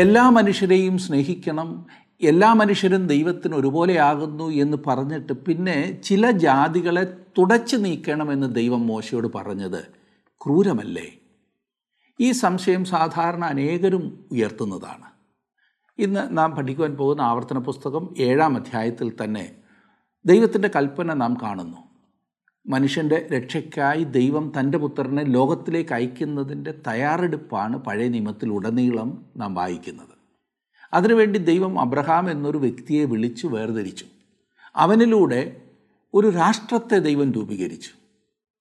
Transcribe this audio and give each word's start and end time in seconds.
എല്ലാ 0.00 0.30
മനുഷ്യരെയും 0.30 0.98
സ്നേഹിക്കണം 0.98 1.86
എല്ലാ 2.22 2.52
മനുഷ്യരും 2.52 3.06
ദൈവത്തിന് 3.06 3.54
ഒരുപോലെയാകുന്നു 3.54 4.44
എന്ന് 4.44 4.76
പറഞ്ഞിട്ട് 4.86 5.32
പിന്നെ 5.32 6.00
ചില 6.04 6.30
ജാതികളെ 6.30 7.04
തുടച്ചു 7.38 7.76
നീക്കണമെന്ന് 7.76 8.54
ദൈവം 8.54 8.86
മോശയോട് 8.86 9.28
പറഞ്ഞത് 9.34 9.84
ക്രൂരമല്ലേ? 10.44 11.18
ഈ 12.20 12.32
സംശയം 12.32 12.84
സാധാരണ 12.84 13.44
അനേകരും 13.44 14.28
ഉയർത്തുന്നതാണ്. 14.32 15.04
ഇന്ന് 15.98 16.38
നാം 16.38 16.50
പഠിക്കുവാൻ 16.50 16.96
പോകുന്ന 16.96 17.22
ആവർത്തന 17.22 17.58
പുസ്തകം 17.58 18.14
ഏഴാം 18.18 18.56
അധ്യായത്തിൽ 18.56 19.12
തന്നെ 19.24 19.52
ദൈവത്തിന്റെ 20.26 20.70
കൽപ്പന 20.76 21.12
നാം 21.12 21.36
കാണുന്നു. 21.42 21.89
മനുഷ്യന്റെ 22.66 23.28
രക്ഷയ്ക്കായി 23.32 24.04
ദൈവം 24.04 24.52
തന്റെ 24.60 24.78
പുത്രനെ 24.78 25.24
ലോകത്തിലേക്ക് 25.24 25.94
അയക്കുന്നതിന്റെ 25.94 26.74
തയ്യാറെടുപ്പാണ് 26.86 27.76
പഴയ 27.76 28.08
നിയമത്തിൽ 28.08 28.48
ഉടനീളം 28.48 29.24
നാം 29.36 29.54
വായിക്കുന്നത്. 29.54 30.20
അതിനുവേണ്ടി 30.94 31.38
ദൈവം 31.38 31.80
അബ്രഹാം 31.80 32.30
എന്നൊരു 32.30 32.58
വ്യക്തിയെ 32.58 33.04
വിളിച്ചു 33.04 33.46
വേർതിരിച്ചു. 33.46 34.04
അവനിലൂടെ 34.76 35.62
ഒരു 36.14 36.30
രാഷ്ട്രത്തെ 36.30 36.98
ദൈവം 36.98 37.32
രൂപീകരിച്ചു. 37.32 37.90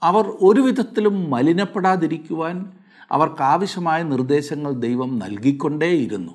അവർ 0.03 0.27
ഒരു 0.27 0.61
വിധത്തിലും 0.61 1.29
മലിനപ്പെടാതിരിക്കുവാൻ 1.29 2.71
അവർക്കാവശ്യമായ 3.11 4.03
നിർദ്ദേശങ്ങൾ 4.03 4.71
ദൈവം 4.71 5.19
നൽകിക്കൊണ്ടേയിരുന്നു. 5.19 6.31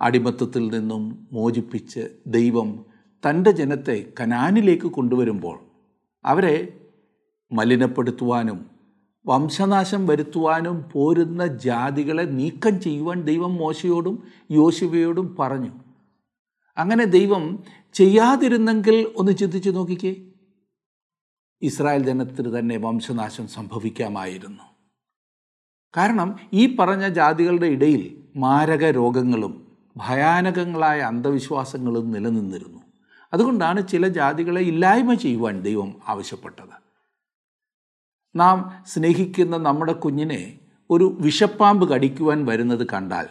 അടിമത്തത്തിൽ 0.00 0.78
നിന്നും 0.78 1.28
മോചിപ്പിച്ച് 1.32 2.08
ദൈവം 2.26 2.84
തന്റെ 3.28 3.50
ജനത്തെ 3.50 4.12
കനാനിലേക്ക് 4.20 4.86
കൊണ്ടുവരുമ്പോൾ 4.86 5.73
അവരെ 6.24 6.80
മലിനപ്പെടുത്തുവാനും 7.52 8.74
വംശനാശം 9.26 10.06
വരുത്തുവാനും 10.06 10.84
പോരുന്ന 10.92 11.46
ജാതികളെ 11.46 12.22
നീക്കം 12.22 12.80
ചെയ്യുവാൻ 12.80 13.22
ദൈവം 13.22 13.54
മോശയോടും 13.54 14.22
യോശുവയോടും 14.50 15.36
പറഞ്ഞു. 15.38 15.70
അങ്ങനെ 16.76 17.04
ദൈവം 17.04 17.64
ചെയ്യാതിരുന്നെങ്കിൽ 17.94 19.14
ഒന്ന് 19.16 19.32
ചിന്തിച്ചു 19.32 19.70
നോക്കിക്കേ. 19.70 20.16
ഇസ്രായേൽ 21.62 22.02
ജനത്തിന് 22.02 22.58
തന്നെ 22.58 22.76
വംശനാശം 22.76 23.48
സംഭവിക്കാമായിരുന്നു. 23.48 24.62
കാരണം 25.96 26.38
ഈ 26.52 26.76
പറഞ്ഞ 26.76 27.08
ജാതികളുടെ 27.08 27.66
ഇടയിൽ 27.66 28.24
മാരക 28.36 28.84
രോഗങ്ങളും 28.90 29.66
ഭയാനകങ്ങളായ 29.96 31.00
അന്ധവിശ്വാസങ്ങളും 31.00 32.10
നിലനിന്നിരുന്നു. 32.10 32.83
അതുകൊണ്ടാണ് 33.34 33.88
ചില 33.88 34.08
ജാതികളെ 34.08 34.60
ഇല്ലായ്മ 34.60 35.14
ചെയ്യുവാൻ 35.14 35.60
ദൈവം 35.60 35.94
ആവശ്യപ്പെട്ടത്. 36.08 36.84
നാം 38.36 38.84
സ്നേഹിക്കുന്ന 38.86 39.56
നമ്മുടെ 39.56 39.92
കുഞ്ഞിനെ 39.92 40.58
ഒരു 40.90 41.16
വിഷപ്പാമ്പ് 41.20 41.88
കടിക്കുവാൻ 41.88 42.46
വരുന്നത് 42.46 42.86
കണ്ടാൽ 42.92 43.26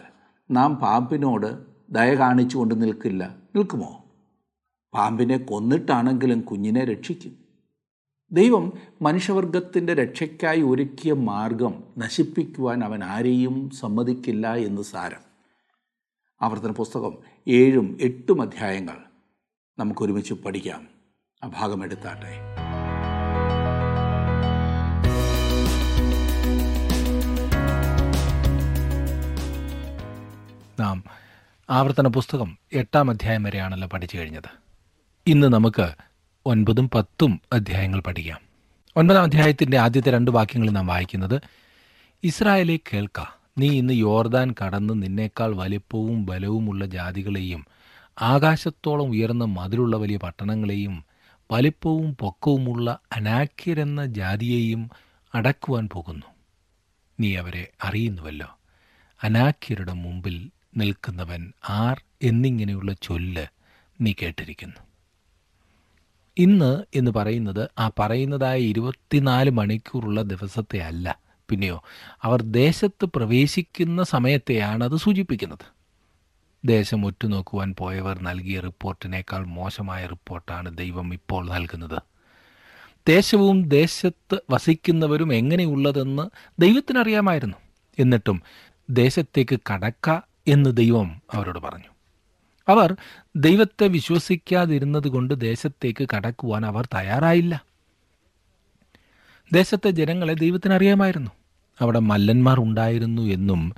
നാം 0.50 0.74
പാമ്പിനോട് 0.74 1.66
ദയ 1.90 2.14
കാണിച്ചുകൊണ്ട് 2.14 2.82
നിൽക്കില്ല. 2.82 3.36
നിൽക്കുമോ? 3.56 4.04
പാമ്പിനെ 4.94 5.36
കൊന്നിട്ടാണെങ്കിലും 5.36 6.40
കുഞ്ഞിനെ 6.40 6.84
രക്ഷിക്കും 6.84 7.38
ദൈവം 8.32 8.72
മനുഷ്യവർഗത്തിന്റെ 9.02 9.94
രക്ഷയ്ക്കായി 9.94 10.60
ഒരുക്കിയ 10.60 11.12
മാർഗം 11.12 11.84
നശിപ്പിക്കുവാൻ 11.98 12.84
അവൻ 12.84 13.04
ആരെയും 13.04 13.70
സമ്മതിക്കില്ല 13.70 14.54
എന്ന് 14.54 14.82
സാരം. 14.82 15.20
ആവർത്തന 16.42 16.70
പുസ്തകം 16.70 17.18
ഏഴും 17.48 17.98
എട്ടും 18.00 18.42
അധ്യായങ്ങൾ. 18.42 19.13
നമുക്കൊരുമിച്ച് 19.78 20.34
പഠിക്കാം. 20.34 20.86
ആ 21.44 21.46
ഭാഗം 21.46 21.84
എടുത്താട്ടെ. 21.84 22.38
നാം 30.80 31.04
ആവർത്തന 31.70 32.08
പുസ്തകം 32.08 32.58
എട്ടാം 32.72 33.10
അധ്യായം 33.10 33.42
വരെയാണല്ലോ 33.42 33.88
പഠിച്ചു 33.88 34.16
കഴിഞ്ഞത്. 34.16 34.50
ഇന്ന് 35.26 35.46
നമുക്ക് 35.46 35.94
ഒൻപതും 36.46 36.90
പത്തും 36.90 37.40
അധ്യായങ്ങൾ 37.52 38.00
പഠിക്കാം. 38.00 38.40
ഒൻപതാം 38.96 39.22
അധ്യായത്തിന്റെ 39.22 39.78
ആദ്യത്തെ 39.78 40.10
രണ്ട് 40.10 40.30
വാക്യങ്ങൾ 40.30 40.70
നാം 40.70 40.86
വായിക്കുന്നത് 40.86 41.40
ഇസ്രായേലെ 42.24 42.78
കേൾക്ക. 42.92 43.38
നീ 43.58 43.70
ഇന്ന് 43.70 43.92
യോർദാൻ 43.92 44.54
കടന്ന് 44.64 45.02
നിന്നേക്കാൾ 45.02 45.56
വലിപ്പവും 45.56 46.26
ബലവുമുള്ള 46.26 46.86
ജാതികളെയും 46.86 47.66
ആകാശത്തോളം 48.22 49.10
ഉയർന്ന 49.10 49.44
മതിലുള്ള 49.44 49.96
വലിയ 49.96 50.16
പട്ടണങ്ങളെയും 50.16 51.04
വലിപ്പവും 51.52 52.16
പൊക്കവുമുള്ള 52.20 52.98
അനാഖ്യരെന്ന 53.12 54.06
ജാതിയെയും 54.06 54.90
അടക്കുവാൻ 55.34 55.88
പോകുന്നു. 55.92 56.26
നീ 57.20 57.36
അവരെ 57.36 57.70
അറിയുന്നുവല്ലോ. 57.84 58.58
അനാഖ്യരുടെ 59.22 59.92
മുമ്പിൽ 59.92 60.50
നിൽക്കുന്നവൻ 60.76 61.52
ആർ 61.68 62.02
എന്നിങ്ങനെയുള്ള 62.22 62.92
ചൊല്ല് 62.92 63.46
നീ 64.00 64.12
കേട്ടിരിക്കുന്നു. 64.22 64.76
ഇന്ന് 66.38 66.84
എന്ന് 66.94 67.10
പറയുന്നത് 67.10 67.70
ആ 67.78 67.90
പറയുന്നതായ 67.98 68.58
ഇരുപത്തിനാല് 68.58 69.50
മണിക്കൂറുള്ള 69.50 70.22
ദിവസത്തെ 70.22 70.78
അല്ല. 70.78 71.18
പിന്നെയോ 71.48 71.82
അവർ 72.22 72.42
ദേശത്ത് 72.42 73.04
പ്രവേശിക്കുന്ന 73.04 74.02
സമയത്തെയാണ് 74.02 74.84
അത് 74.84 74.96
സൂചിപ്പിക്കുന്നത്. 74.96 75.73
ദേശം 76.64 77.06
ഒറ്റുനോക്കുവാൻ 77.06 77.74
പോയവർ 77.78 78.22
നൽകിയ 78.22 78.60
റിപ്പോർട്ടിനേക്കാൾ 78.60 79.44
മോശമായ 79.44 80.06
റിപ്പോർട്ടാണ് 80.06 80.78
ദൈവം 80.78 81.14
ഇപ്പോൾ 81.14 81.50
നൽകുന്നത്. 81.50 82.02
ദേശവും 83.08 83.68
ദേശത്ത് 83.68 84.38
വസിക്കുന്നവരും 84.50 85.34
എങ്ങനെയുള്ളതെന്ന് 85.34 86.30
ദൈവത്തിനറിയാമായിരുന്നു. 86.62 87.56
എന്നിട്ടും 87.98 88.42
ദേശത്തേക്ക് 88.90 89.58
കടക്ക 89.74 90.20
എന്ന് 90.46 90.76
ദൈവം 90.76 91.22
അവരോട് 91.32 91.58
പറഞ്ഞു. 91.58 91.84
അവർ 92.68 92.96
ദൈവത്തെ 93.36 93.86
വിശ്വസിക്കാതിരുന്നത് 93.86 95.08
കൊണ്ട് 95.08 95.40
ദേശത്തേക്ക് 95.40 96.08
കടക്കുവാൻ 96.16 96.66
അവർ 96.66 96.88
തയ്യാറായില്ല. 96.94 97.64
ദേശത്തെ 99.52 99.90
ജനങ്ങളെ 99.90 100.34
ദൈവത്തിനറിയാമായിരുന്നു. 100.34 101.30
അവിടെ 101.80 101.98
മല്ലന്മാർ 101.98 102.60
ഉണ്ടായിരുന്നു 102.60 103.22
എന്നും 103.22 103.74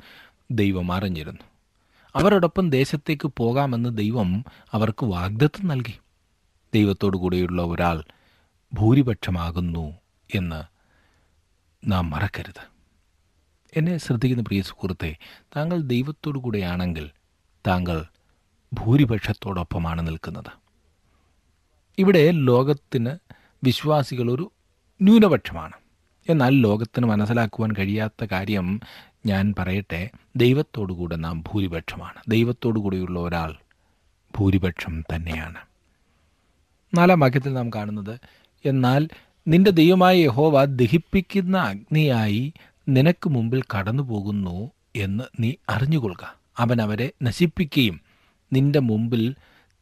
ദൈവം 0.50 0.92
അറിഞ്ഞിരുന്നു. 0.92 1.56
അവരോടൊപ്പം 2.16 2.71
ദേശത്തേക്ക് 2.71 3.32
പോകാമെന്ന് 3.37 3.99
ദൈവം 3.99 4.44
അവർക്ക് 4.72 5.04
വാഗ്ദത്തം 5.04 5.66
നൽകി. 5.66 5.99
ദൈവത്തോടു 6.75 7.16
കൂടെയുള്ള 7.16 7.62
ഒരാൾ 7.62 8.04
ഭൂരിപക്ഷമാകുന്നു 8.72 9.94
എന്ന് 10.34 10.65
നാം 11.91 12.10
മറക്കരുത്. 12.10 12.69
എന്നെ 13.76 13.97
ശ്രദ്ധിക്കുന്ന 13.99 14.43
പ്രിയ 14.43 14.62
സുഹൃത്തെ 14.62 15.16
താങ്കൾ 15.56 15.81
ദൈവത്തോടു 15.81 16.38
കൂടെയാണെങ്കിൽ 16.38 17.10
താങ്കൾ 17.66 18.06
ഭൂരിപക്ഷത്തോടൊപ്പമാണ് 18.72 20.06
നിൽക്കുന്നത്. 20.06 20.53
ഇവിടെ 21.99 22.31
ലോകത്തിന് 22.31 23.10
വിശ്വാസികൾ 23.65 24.31
ഒരു 24.31 24.53
ന്യൂനപക്ഷമാണ്. 25.03 25.72
എന്നാൽ 26.28 26.60
ലോകത്തിന് 26.60 27.06
മനസ്സിലാക്കുവാൻ 27.06 27.72
കഴിയാത്ത 27.78 28.25
കാര്യം 28.25 28.81
ഞാൻ 29.27 29.54
പറയട്ടെ 29.59 30.10
ദൈവത്തോടുകൂടെ 30.37 31.16
നാം 31.16 31.41
ഭൂരിപക്ഷമാണ്. 31.41 32.21
ദൈവത്തോടു 32.28 32.78
കൂടിയുള്ള 32.78 33.21
ഒരാൾ 33.21 33.54
ഭൂരിപക്ഷം 34.38 35.04
തന്നെയാണ്. 35.15 35.59
നാലാം 36.94 37.21
വാക്യത്തിൽ 37.21 37.53
നാം 37.53 37.71
കാണുന്നത് 37.71 38.19
എന്നാൽ 38.65 39.09
നിന്റെ 39.49 39.71
ദൈവമായ 39.71 40.16
യഹോവ 40.19 40.65
ദഹിപ്പിക്കുന്ന 40.65 41.59
അഗ്നിയായി 41.59 42.53
നിനക്ക് 42.88 43.31
മുമ്പിൽ 43.31 43.62
കടന്നു 43.62 44.03
പോകുന്നു 44.03 44.71
എന്ന് 44.96 45.25
നീ 45.40 45.52
അറിഞ്ഞുകൊള്ളുക. 45.69 46.37
അവൻ 46.58 46.82
അവരെ 46.82 47.12
നശിപ്പിക്കുകയും 47.23 48.00
നിന്റെ 48.52 48.79
മുമ്പിൽ 48.79 49.35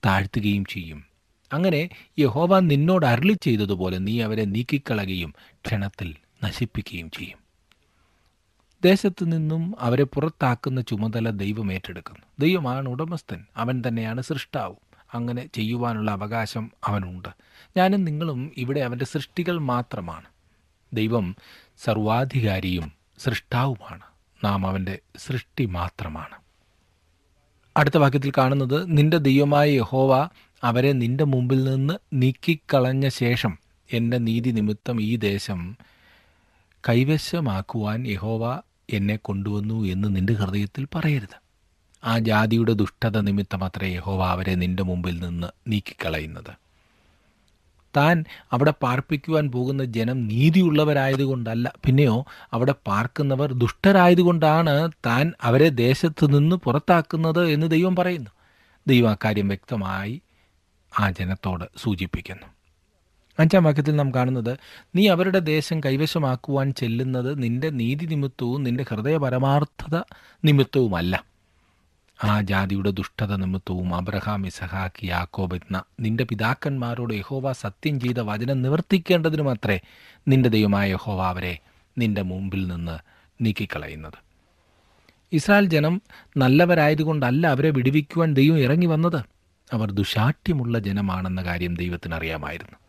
താഴ്ത്തുകയും 0.06 0.64
ചെയ്യും. 0.64 1.04
അങ്ങനെ 1.52 1.90
യഹോവ 2.18 2.60
നിന്നോട് 2.60 3.06
അരളി 3.06 3.32
ചെയ്തതുപോലെ 3.32 3.98
നീ 3.98 4.20
അവരെ 4.20 4.44
നീക്കിക്കളയുകയും 4.44 5.34
ക്ഷണത്തിൽ 5.66 6.14
നശിപ്പിക്കുകയും 6.44 7.10
ചെയ്യും. 7.10 7.43
ദേശത്തു 8.84 9.24
നിന്നും 9.24 9.74
അവരെ 9.78 10.04
പുറത്താക്കുന്ന 10.04 10.80
ചുമതല 10.80 11.30
ദൈവം 11.30 11.72
ഏറ്റെടുക്കുന്നു. 11.72 12.20
ദൈവമാണ് 12.38 12.88
ഉടമസ്ഥൻ. 12.88 13.44
അവൻ 13.56 13.82
തന്നെയാണ് 13.88 14.22
സൃഷ്ടാവും. 14.22 14.98
അങ്ങനെ 15.14 15.46
ചെയ്യുവാനുള്ള 15.54 16.10
അവകാശം 16.10 16.72
അവനുണ്ട്. 16.86 17.28
ഞാനും 17.76 18.04
നിങ്ങളും 18.04 18.52
ഇവിടെ 18.56 18.80
അവന്റെ 18.80 19.04
സൃഷ്ടികൾ 19.04 19.58
മാത്രമാണ്. 19.58 20.24
ദൈവം 20.92 21.36
സർവാധികാരിയും 21.84 22.92
സൃഷ്ടാവുമാണ്. 23.18 24.02
നാം 24.44 24.66
അവന്റെ 24.66 24.98
സൃഷ്ടി 25.16 25.64
മാത്രമാണ്. 25.64 26.34
അടുത്ത 27.76 27.98
വാക്യത്തിൽ 27.98 28.32
കാണുന്നത് 28.38 28.98
നിന്റെ 28.98 29.16
ദൈവമായ 29.16 29.70
യഹോവ 29.70 30.28
അവരെ 30.62 30.92
നിന്റെ 30.92 31.24
മുമ്പിൽ 31.24 31.64
നിന്ന് 31.64 31.94
നീക്കിക്കളഞ്ഞ 32.12 33.08
ശേഷം 33.08 33.58
എന്റെ 33.92 34.18
നീതി 34.18 34.50
നിമിത്തം 34.50 35.02
ഈ 35.02 35.16
ദേശം 35.16 35.76
കൈവശമാക്കുവാൻ 36.88 38.06
യഹോവ 38.06 38.62
എന്നെ 38.90 39.16
കൊണ്ടുവന്നു 39.16 39.84
എന്ന് 39.84 40.16
നിന്റെ 40.16 40.32
ഹൃദയത്തിൽ 40.32 40.86
പറയരുത്. 40.94 41.44
ആ 42.04 42.18
ജാതിയുടെ 42.18 42.72
ദുഷ്ടത 42.72 43.20
നിമിത്തം 43.20 43.64
അത്രേ 43.64 43.94
യഹോവ 43.94 44.22
അവരെ 44.22 44.54
നിന്റെ 44.54 44.82
മുമ്പിൽ 44.82 45.20
നിന്ന് 45.20 45.46
നീക്കിക്കളയുന്നത്. 45.68 46.64
താൻ 47.96 48.24
അവിടെ 48.52 48.74
പാർപ്പിക്കുവാൻ 48.82 49.50
പോകുന്ന 49.50 49.84
ജനം 49.84 50.26
നീതിയുള്ളവരായതുകൊണ്ടല്ല 50.26 51.72
പിന്നെയോ 51.84 52.24
അവിടെ 52.52 52.74
പാർക്കുന്നവർ 52.86 53.52
ദുഷ്ടരായതുകൊണ്ടാണ് 53.52 54.90
താൻ 55.06 55.32
അവരെ 55.42 55.68
ദേശത്ത് 55.68 56.38
നിന്ന് 56.38 56.56
പുറത്താക്കുന്നത് 56.56 57.48
എന്ന് 57.48 57.70
ദൈവം 57.70 57.96
പറയുന്നു. 57.96 58.30
ദൈവം 58.88 59.10
അക്കാര്യം 59.10 59.48
വ്യക്തമായി 59.48 60.22
ആ 61.00 61.10
ജനത്തോട് 61.10 61.64
സൂചിപ്പിക്കുന്നു. 61.82 62.53
അഞ്ചാം 63.38 63.64
വാക്യത്തിൽ 63.64 63.96
നാം 63.96 64.14
കാണുന്നത് 64.14 64.58
നീ 64.96 65.08
അവരുടെ 65.08 65.38
ദേശം 65.38 65.80
കൈവശമാക്കുവാൻ 65.80 66.74
ചെല്ലുന്നത് 66.74 67.42
നിന്റെ 67.42 67.70
നീതി 67.70 68.06
നിമിത്തവും 68.06 68.62
നിന്റെ 68.62 68.84
ഹൃദയ 68.90 69.16
പരമാർത്ഥത 69.16 70.00
നിമിത്തവുമല്ല. 70.44 71.24
ആ 72.24 72.40
ജാതിയുടെ 72.40 72.90
ദുഷ്ടത 72.90 73.36
നിമിത്തവും 73.36 73.94
അബ്രഹാം 73.94 74.46
ഇസഹാക്ക് 74.46 75.06
യാക്കോബ് 75.06 75.54
എന്ന 75.54 75.82
നിന്റെ 76.00 76.24
പിതാക്കന്മാരോട് 76.24 77.14
യഹോവ 77.14 77.52
സത്യം 77.52 78.00
ചെയ്ത 78.00 78.18
വചനം 78.18 78.62
നിവർത്തിക്കേണ്ടതിനും 78.62 79.50
അത്രേ 79.50 79.80
നിന്റെ 80.28 80.48
ദൈവമായ 80.48 80.90
യഹോവ 80.92 81.22
അവരെ 81.22 81.58
നിന്റെ 81.98 82.22
മുമ്പിൽ 82.22 82.66
നിന്ന് 82.66 82.98
നീക്കിക്കളയുന്നത്. 83.44 84.18
ഇസ്രായേൽ 85.32 85.66
ജനം 85.66 86.02
നല്ലവരായതുകൊണ്ടല്ല 86.36 87.46
അവരെ 87.46 87.70
വിടുവിക്കുവാൻ 87.70 88.34
ദൈവം 88.34 88.58
ഇറങ്ങി 88.58 88.86
വന്നത്. 88.86 89.22
അവർ 89.72 89.90
ദുശാഠ്യമുള്ള 89.90 90.78
ജനമാണെന്ന 90.78 91.42
കാര്യം 91.42 91.74
ദൈവത്തിന് 91.74 92.14
അറിയാമായിരുന്നു. 92.14 92.83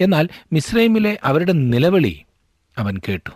എന്നാൽ 0.00 0.28
മിസ്രൈമിലെ 0.52 1.18
അവരുടെ 1.24 1.52
നിലവിളി 1.52 2.24
അവൻ 2.78 2.98
കേട്ടു. 3.08 3.30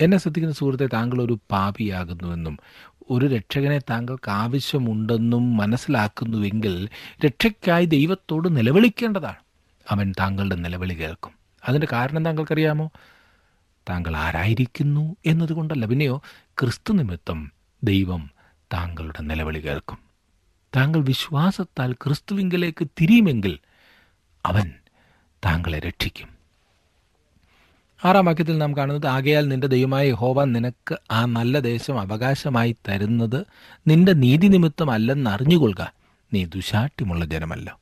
എന്നെ 0.00 0.18
ശ്രദ്ധിക്കുന്ന 0.18 0.54
സുഹൃത്തെ 0.54 0.86
താങ്കൾ 0.86 1.22
ഒരു 1.22 1.38
പാപിയാകുന്നുവെന്നും 1.50 2.58
ഒരു 3.10 3.26
രക്ഷകനെ 3.26 3.78
താങ്കൾക്ക് 3.78 4.30
ആവശ്യമുണ്ടെന്നും 4.30 5.56
മനസ്സിലാക്കുന്നുവെങ്കിൽ 5.56 6.88
രക്ഷയ്ക്കായി 7.26 7.84
ദൈവത്തോട് 7.84 8.56
നിലവിളിക്കേണ്ടതാണ്. 8.56 9.36
അവൻ 9.90 10.12
താങ്കളുടെ 10.20 10.54
നിലവിളി 10.54 10.94
കേൾക്കും. 10.94 11.32
അതിന്റെ 11.68 11.86
കാരണം 11.92 12.24
താങ്കൾക്കറിയാമോ? 12.24 12.90
താങ്കൾ 13.88 14.16
ആരായിരിക്കുന്നു 14.16 15.16
എന്നതുകൊണ്ടല്ല. 15.26 15.86
പിന്നെയോ 15.86 16.22
ക്രിസ്തു 16.60 16.92
നിമിത്തം 16.92 17.52
ദൈവം 17.84 18.30
താങ്കളുടെ 18.72 19.22
നിലവിളി 19.22 19.58
കേൾക്കും. 19.58 19.98
താങ്കൾ 20.76 21.02
വിശ്വാസത്താൽ 21.02 21.92
ക്രിസ്തുവിങ്കിലേക്ക് 21.92 22.86
തിരിയുമെങ്കിൽ 23.00 23.58
അവൻ 24.46 24.72
താങ്കളെ 25.44 25.78
രക്ഷിക്കും. 25.78 26.28
ആറാം 28.04 28.24
വാക്യത്തിൽ 28.24 28.58
നാം 28.58 28.76
കാണുന്നത് 28.76 29.06
ആകയാൽ 29.06 29.48
നിന്റെ 29.48 29.66
ദൈവമായ 29.66 30.10
ഹോവ 30.10 30.44
നിനക്ക് 30.44 30.96
ആ 31.10 31.24
നല്ല 31.24 31.58
ദേശം 31.58 32.00
അവകാശമായി 32.00 32.76
തരുന്നത് 32.88 33.46
നിന്റെ 33.86 34.12
നീതി 34.12 34.46
നിമിത്തമല്ലെന്ന് 34.46 35.30
അറിഞ്ഞുകൊള്ളുക. 35.30 35.92
നീ 36.34 36.44
ദുശാഠ്യമുള്ള 36.44 37.24
ജനമല്ല. 37.24 37.78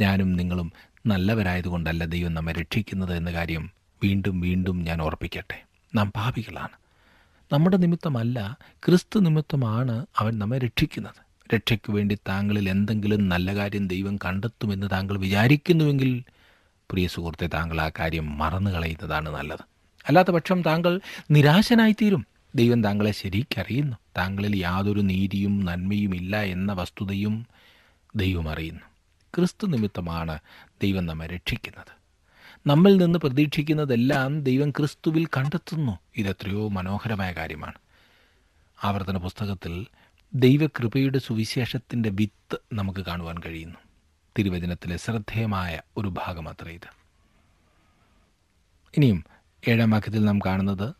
ഞാനും 0.00 0.32
നിങ്ങളും 0.32 0.72
നല്ലവരായതുകൊണ്ടല്ല 1.06 2.04
ദൈവം 2.04 2.34
നമ്മെ 2.34 2.52
രക്ഷിക്കുന്നത് 2.52 3.16
എന്ന 3.16 3.32
കാര്യം 3.32 3.70
വീണ്ടും 4.02 4.40
വീണ്ടും 4.40 4.84
ഞാൻ 4.84 5.02
ഓർപ്പിക്കട്ടെ. 5.02 5.62
നാം 5.94 6.12
പാപികളാണ്. 6.12 6.72
നമ്മുടെ 7.52 7.76
നിമിത്തമല്ല 7.76 8.58
ക്രിസ്തു 8.72 9.18
നിമിത്തമാണ് 9.18 10.06
അവൻ 10.18 10.38
നമ്മെ 10.38 10.58
രക്ഷിക്കുന്നത്. 10.58 11.29
രക്ഷയ്ക്ക് 11.54 11.92
വേണ്ടി 11.92 12.14
താങ്കളിൽ 12.14 12.68
എന്തെങ്കിലും 12.68 13.28
നല്ല 13.28 13.54
കാര്യം 13.54 13.88
ദൈവം 13.88 14.16
കണ്ടെത്തുമെന്ന് 14.16 14.86
താങ്കൾ 14.92 15.18
വിചാരിക്കുന്നുവെങ്കിൽ 15.18 16.24
പ്രിയ 16.90 17.06
സുഹൃത്തെ 17.06 17.46
താങ്കൾ 17.46 17.80
ആ 17.80 17.90
കാര്യം 17.98 18.38
മറന്നു 18.38 18.70
കളയുന്നതാണ് 18.70 19.28
നല്ലത്. 19.28 19.64
അല്ലാത്ത 20.08 20.28
പക്ഷം 20.28 20.62
താങ്കൾ 20.62 21.00
നിരാശനായിത്തീരും. 21.30 22.26
ദൈവം 22.54 22.82
താങ്കളെ 22.82 23.10
ശരിക്കറിയുന്നു. 23.10 23.96
താങ്കളിൽ 24.16 24.56
യാതൊരു 24.56 25.00
നീതിയും 25.00 25.64
നന്മയും 25.64 26.14
ഇല്ല 26.14 26.42
എന്ന 26.42 26.72
വസ്തുതയും 26.72 27.46
ദൈവം 28.16 28.48
അറിയുന്നു. 28.48 28.80
ക്രിസ്തു 29.36 29.66
നിമിത്തമാണ് 29.66 30.38
ദൈവം 30.82 31.06
നമ്മെ 31.06 31.26
രക്ഷിക്കുന്നത്. 31.26 32.00
നമ്മിൽ 32.66 32.96
നിന്ന് 32.96 33.18
പ്രതീക്ഷിക്കുന്നതെല്ലാം 33.18 34.42
ദൈവം 34.42 34.70
ക്രിസ്തുവിൽ 34.70 35.26
കണ്ടെത്തുന്നു. 35.26 35.98
ഇതെത്രയോ 36.16 36.68
മനോഹരമായ 36.68 37.32
കാര്യമാണ്. 37.32 37.74
ആവർത്തന 38.84 39.16
പുസ്തകത്തിൽ 39.16 39.86
ദൈവകൃപയുടെ 40.34 41.18
സുവിശേഷത്തിന്റെ 41.18 42.10
വിത്ത് 42.10 42.56
നമുക്ക് 42.72 43.00
കാണുവാൻ 43.00 43.36
കഴിയുന്നു. 43.46 43.74
തിരുവചനത്തിലെ 44.38 44.96
ശ്രദ്ധേയമായ 44.96 45.80
ഒരു 45.96 46.08
ഭാഗം 46.08 46.48
അത്ര 46.48 46.68
ഇത്. 46.68 47.00
ഇനിയും 48.96 49.24
ഏഴാം 49.68 49.90
വാക്യത്തിൽ 49.90 50.24
നാം 50.24 50.38
കാണുന്നത് 50.38 50.94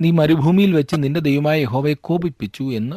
നീ 0.00 0.10
മരുഭൂമിയിൽ 0.10 0.72
വെച്ച് 0.72 0.96
നിന്റെ 0.98 1.20
ദൈവമായ 1.20 1.60
യഹോവയെ 1.60 1.94
കോപിപ്പിച്ചു 1.94 2.72
എന്ന് 2.72 2.96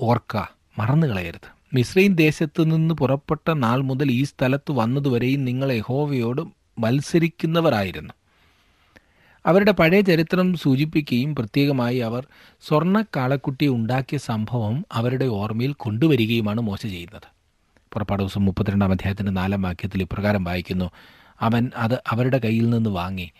ഓർക്ക 0.00 0.36
മറന്നു 0.78 1.06
കളയരുത്. 1.06 1.74
മിശ്രൈൻ 1.74 2.14
ദേശത്ത് 2.14 2.64
നിന്ന് 2.64 2.94
പുറപ്പെട്ട 2.94 3.50
നാൾ 3.50 3.80
മുതൽ 3.80 4.10
ഈ 4.10 4.24
സ്ഥലത്ത് 4.24 4.72
വന്നതുവരെയും 4.72 5.44
നിങ്ങൾ 5.44 5.72
യഹോവയോട് 5.72 6.40
മത്സരിക്കുന്നവരായിരുന്നു. 6.78 8.12
അവരുടെ 9.46 9.72
പഴയ 9.72 10.00
ചരിത്രം 10.00 10.54
സൂചിപ്പിക്കുകയും 10.54 11.34
പ്രത്യേകമായി 11.34 11.98
അവർ 11.98 12.26
സ്വർണ 12.60 13.02
കാളക്കുട്ടി 13.02 13.68
ഉണ്ടാക്കിയ 13.68 14.18
സംഭവം 14.18 14.84
അവരുടെ 14.92 15.24
ഓർമ്മയിൽ 15.24 15.72
കൊണ്ടുവരികയുമാണ് 15.72 16.60
മോശ 16.60 16.82
ചെയ്യുന്നത്. 16.82 17.28
പുറപ്പാട് 17.92 18.22
ദിവസം 18.22 18.44
മുപ്പത്തിരണ്ടാം 18.44 18.92
അധ്യായത്തിന്റെ 18.92 19.32
നാലാം 19.32 19.62
വാക്യത്തിൽ 19.62 20.02
ഇപ്രകാരം 20.02 20.44
വായിക്കുന്നു. 20.44 20.90
അവൻ 21.40 21.70
അത് 21.76 21.94
അവരുടെ 21.94 22.38
കയ്യിൽ 22.38 22.70
നിന്ന് 22.70 22.90
വാങ്ങി 22.90 23.30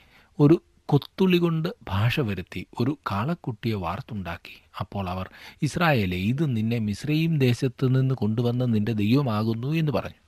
ഒരു 0.41 0.63
കൊത്തുള്ളി 0.87 1.39
കൊണ്ട് 1.39 1.69
ഭാഷ 1.89 2.21
വരുത്തി 2.21 2.67
ഒരു 2.81 2.99
കാളക്കുട്ടിയെ 3.11 3.75
വാർത്തുണ്ടാക്കി. 3.75 4.63
അപ്പോൾ 4.81 5.11
അവർ 5.11 5.31
ഇസ്രായേലെ 5.63 6.17
ഇത് 6.17 6.57
നിന്നെ 6.57 6.79
മിശ്രയും 6.79 7.39
ദേശത്ത് 7.39 8.01
നിന്ന് 8.01 8.15
കൊണ്ടുവന്ന 8.15 8.65
നിന്റെ 8.65 8.93
ദൈവമാകുന്നു 8.93 9.73
എന്ന് 9.73 9.93
പറഞ്ഞു. 9.93 10.20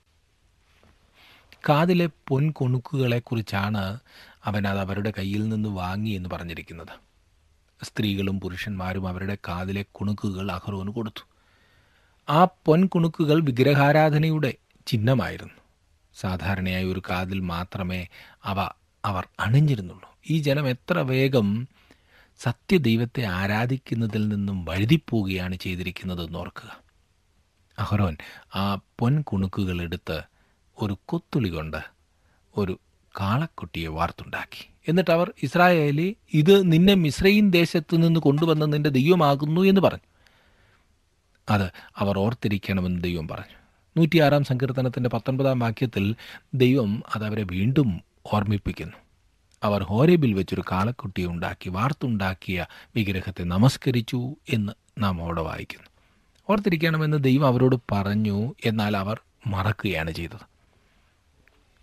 കാതിലെ 1.68 2.08
പൊൻകൊണുക്കുകളെക്കുറിച്ചാണ് 2.28 3.98
അവൻ 4.44 4.68
അത് 4.68 4.78
അവരുടെ 4.78 5.12
കയ്യിൽ 5.18 5.48
നിന്ന് 5.48 5.68
വാങ്ങി 5.68 6.10
എന്ന് 6.10 6.28
പറഞ്ഞിരിക്കുന്നത്. 6.28 7.12
സ്ത്രീകളും 7.84 8.40
പുരുഷന്മാരും 8.40 9.08
അവരുടെ 9.08 9.38
കാതിലെ 9.48 9.82
കുണുക്കുകൾ 9.82 10.52
അഹ്റോന് 10.52 10.88
കൊടുത്തു. 10.88 11.26
ആ 12.28 12.44
പൊൻകുണുക്കുകൾ 12.44 13.40
വിഗ്രഹാരാധനയുടെ 13.40 14.54
ചിഹ്നമായിരുന്നു. 14.86 15.52
സാധാരണയായി 16.20 16.84
ഒരു 16.84 17.02
കാതിൽ 17.10 17.40
മാത്രമേ 17.40 18.08
അവ 18.44 18.68
അവർ 19.04 19.28
അണിഞ്ഞിരുന്നുള്ളൂ. 19.40 20.08
ഈ 20.30 20.38
ജനം 20.38 20.68
എത്ര 20.68 20.98
വേഗം 20.98 21.68
സത്യദൈവത്തെ 22.38 23.22
ആരാധിക്കുന്നതിൽ 23.22 24.28
നിന്നും 24.28 24.64
വഴുതിപ്പോവുകയാണ് 24.64 25.56
ചെയ്തിരിക്കുന്നതെന്ന് 25.56 26.38
ഓർക്കുക. 26.38 26.80
അഹ്റോൻ 27.78 28.16
ആ 28.54 28.74
പൊൻകുണുക്കുകൾ 28.74 29.82
എടുത്ത് 29.82 30.22
ഒരു 30.82 30.98
കൊത്തുളി 31.06 31.48
കൊണ്ട് 31.48 31.76
ഒരു 32.56 32.78
കാളക്കുട്ടിയെ 33.20 33.88
വാർത്തുണ്ടാക്കി. 33.88 34.70
എന്നിട്ട് 34.88 35.10
അവർ 35.10 35.32
ഇസ്രായേലി 35.42 36.16
ഇത് 36.34 36.72
നിന്നെ 36.72 36.94
മിശ്രയും 36.94 37.50
ദേശത്തു 37.50 37.96
നിന്ന് 37.96 38.20
കൊണ്ടുവന്ന 38.20 38.64
നിന്റെ 38.64 38.90
ദൈവമാകുന്നു 38.90 39.60
എന്ന് 39.60 39.80
പറഞ്ഞു. 39.80 40.06
അത് 41.50 41.70
അവർ 41.96 42.18
ഓർത്തിരിക്കണമെന്ന് 42.18 43.02
ദൈവം 43.02 43.28
പറഞ്ഞു. 43.28 43.56
നൂറ്റിയാറാം 43.96 44.44
സങ്കീർത്തനത്തിന്റെ 44.44 45.10
പത്തൊൻപതാം 45.10 45.58
വാക്യത്തിൽ 45.58 46.16
ദൈവം 46.54 47.02
അതവരെ 47.14 47.42
വീണ്ടും 47.42 48.00
ഓർമ്മിപ്പിക്കുന്നു. 48.32 48.96
അവർ 49.62 49.82
ഹോരേബിൽ 49.82 50.34
വെച്ചൊരു 50.34 50.62
കാളക്കുട്ടിയെ 50.72 51.26
ഉണ്ടാക്കി 51.26 51.68
വാർത്തുണ്ടാക്കിയ 51.68 52.66
വിഗ്രഹത്തെ 52.96 53.42
നമസ്കരിച്ചു 53.42 54.36
എന്ന് 54.48 54.72
നാം 54.98 55.22
അവിടെ 55.22 55.40
വായിക്കുന്നു. 55.40 55.86
ഓർത്തിരിക്കണമെന്ന് 56.50 57.24
ദൈവം 57.24 57.46
അവരോട് 57.46 57.76
പറഞ്ഞു 57.92 58.54
എന്നാൽ 58.64 58.96
അവർ 58.96 59.20
മറക്കുകയാണ് 59.46 60.10
ചെയ്തത്. 60.10 60.51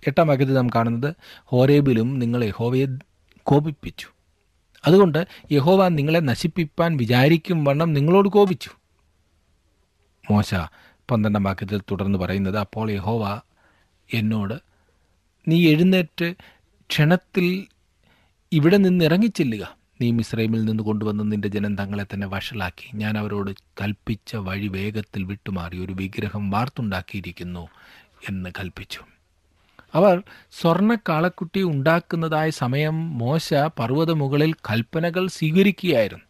എട്ടാം 0.08 0.28
വാക്യത്തിൽ 0.28 0.54
നാം 0.54 0.68
കാണുന്നത് 0.68 1.16
ഹോരേബിലും 1.46 2.20
നിങ്ങൾ 2.20 2.44
യഹോവയെ 2.44 2.86
കോപിപ്പിച്ചു. 3.44 4.08
അതുകൊണ്ട് 4.86 5.28
യഹോവ 5.52 5.88
നിങ്ങളെ 5.88 6.20
നശിപ്പിപ്പാൻ 6.20 6.98
വിചാരിക്കും 6.98 7.64
വണ്ണം 7.64 7.94
നിങ്ങളോട് 7.94 8.30
കോപിച്ചു. 8.30 8.70
മോശ 10.32 10.56
പന്ത്രണ്ടാം 11.12 11.44
വാക്യത്തിൽ 11.44 11.80
തുടർന്ന് 11.80 12.20
പറയുന്നത് 12.20 12.58
അപ്പോൾ 12.58 12.92
യഹോവ 12.92 13.42
എന്നോട് 14.14 14.54
നീ 15.48 15.70
എഴുന്നേറ്റ് 15.70 16.36
ക്ഷണത്തിൽ 16.90 17.68
ഇവിടെ 18.52 18.78
നിന്ന് 18.78 19.06
ഇറങ്ങിച്ചെല്ലുക. 19.06 19.78
നീ 20.02 20.12
മിസ്രൈമിൽ 20.12 20.66
നിന്ന് 20.66 20.84
കൊണ്ടുവന്ന 20.84 21.24
നിന്റെ 21.24 21.48
ജനം 21.48 21.76
തങ്ങളെ 21.76 22.06
തന്നെ 22.14 22.28
വഷളാക്കി. 22.28 22.98
ഞാൻ 22.98 23.18
അവരോട് 23.18 23.52
കൽപ്പിച്ച 23.52 24.36
വഴി 24.36 24.68
വേഗത്തിൽ 24.68 25.24
വിട്ടുമാറി. 25.24 25.86
ഒരു 25.86 25.94
വിഗ്രഹം 25.94 26.50
വാർത്തുണ്ടാക്കിയിരിക്കുന്നു 26.50 27.68
എന്ന് 28.30 28.50
കൽപ്പിച്ചു. 28.60 29.00
അവർ 29.94 30.24
സ്വർണ 30.52 30.96
കാളക്കുട്ടി 30.96 31.64
ഉണ്ടാക്കുന്നതായ 31.64 32.50
സമയം 32.50 33.18
മോശ 33.18 33.54
പർവത 33.54 34.12
മുകളിൽ 34.12 34.54
കൽപ്പനകൾ 34.54 35.28
സ്വീകരിക്കുകയായിരുന്നു. 35.28 36.26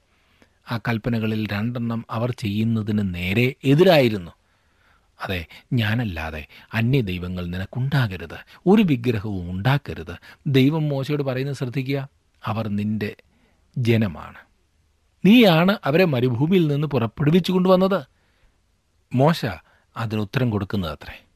ആ 0.72 0.78
കൽപ്പനകളിൽ 0.78 1.48
രണ്ടെണ്ണം 1.48 2.06
അവർ 2.10 2.32
ചെയ്യുന്നതിന് 2.32 3.16
നേരെ 3.16 3.56
എതിരായിരുന്നു. 3.64 4.32
അതെ 5.22 5.46
ഞാനല്ലാതെ 5.74 6.48
അന്യ 6.74 7.02
ദൈവങ്ങൾ 7.02 7.46
നിനക്കുണ്ടാകരുത് 7.46 8.38
ഒരു 8.68 8.82
വിഗ്രഹവും 8.82 9.52
ഉണ്ടാക്കരുത്. 9.52 10.16
ദൈവം 10.48 10.90
മോശയോട് 10.90 11.24
പറയുന്നത് 11.24 11.56
ശ്രദ്ധിക്കുക 11.56 12.08
അവർ 12.46 12.68
നിന്റെ 12.68 13.16
ജനമാണ്. 13.78 14.38
നീയാണ് 15.26 15.78
അവരെ 15.86 16.06
മരുഭൂമിയിൽ 16.06 16.68
നിന്ന് 16.68 16.88
പുറപ്പെടുവിച്ചു 16.88 17.52
കൊണ്ടുവന്നത് 17.52 18.04
മോശ 19.14 19.46
അതിന് 19.98 20.22
ഉത്തരം 20.22 20.50
കൊടുക്കുന്നത് 20.50 20.92
അത്രേ 20.92 21.29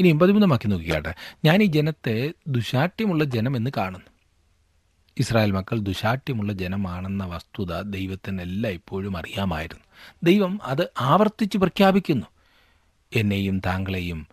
ഇനി 0.00 0.12
പതിമൂന്നാം 0.12 0.50
വാക്യം 0.50 0.70
നോക്കിക്കാട്ടെ 0.70 1.14
ഞാൻ 1.44 1.62
ഈ 1.62 1.66
ജനത്തെ 1.66 2.32
ദുശാഠ്യമുള്ള 2.48 3.24
എന്ന് 3.56 3.70
കാണുന്നു. 3.76 4.06
ഇസ്രായേൽ 5.18 5.50
മക്കൾ 5.50 5.78
ദുശാഠ്യമുള്ള 5.78 6.52
ജനമാണെന്ന 6.52 7.24
വസ്തുത 7.24 7.80
ദൈവത്തിന് 7.80 8.42
എല്ലാം 8.42 8.74
ഇപ്പോഴും 8.74 9.16
അറിയാമായിരുന്നു. 9.16 9.84
ദൈവം 10.22 10.60
അത് 10.62 10.88
ആവർത്തിച്ച് 11.00 11.58
പ്രഖ്യാപിക്കുന്നു. 11.58 12.26
എന്നെയും 13.16 13.58
താങ്കളെയും 13.58 14.26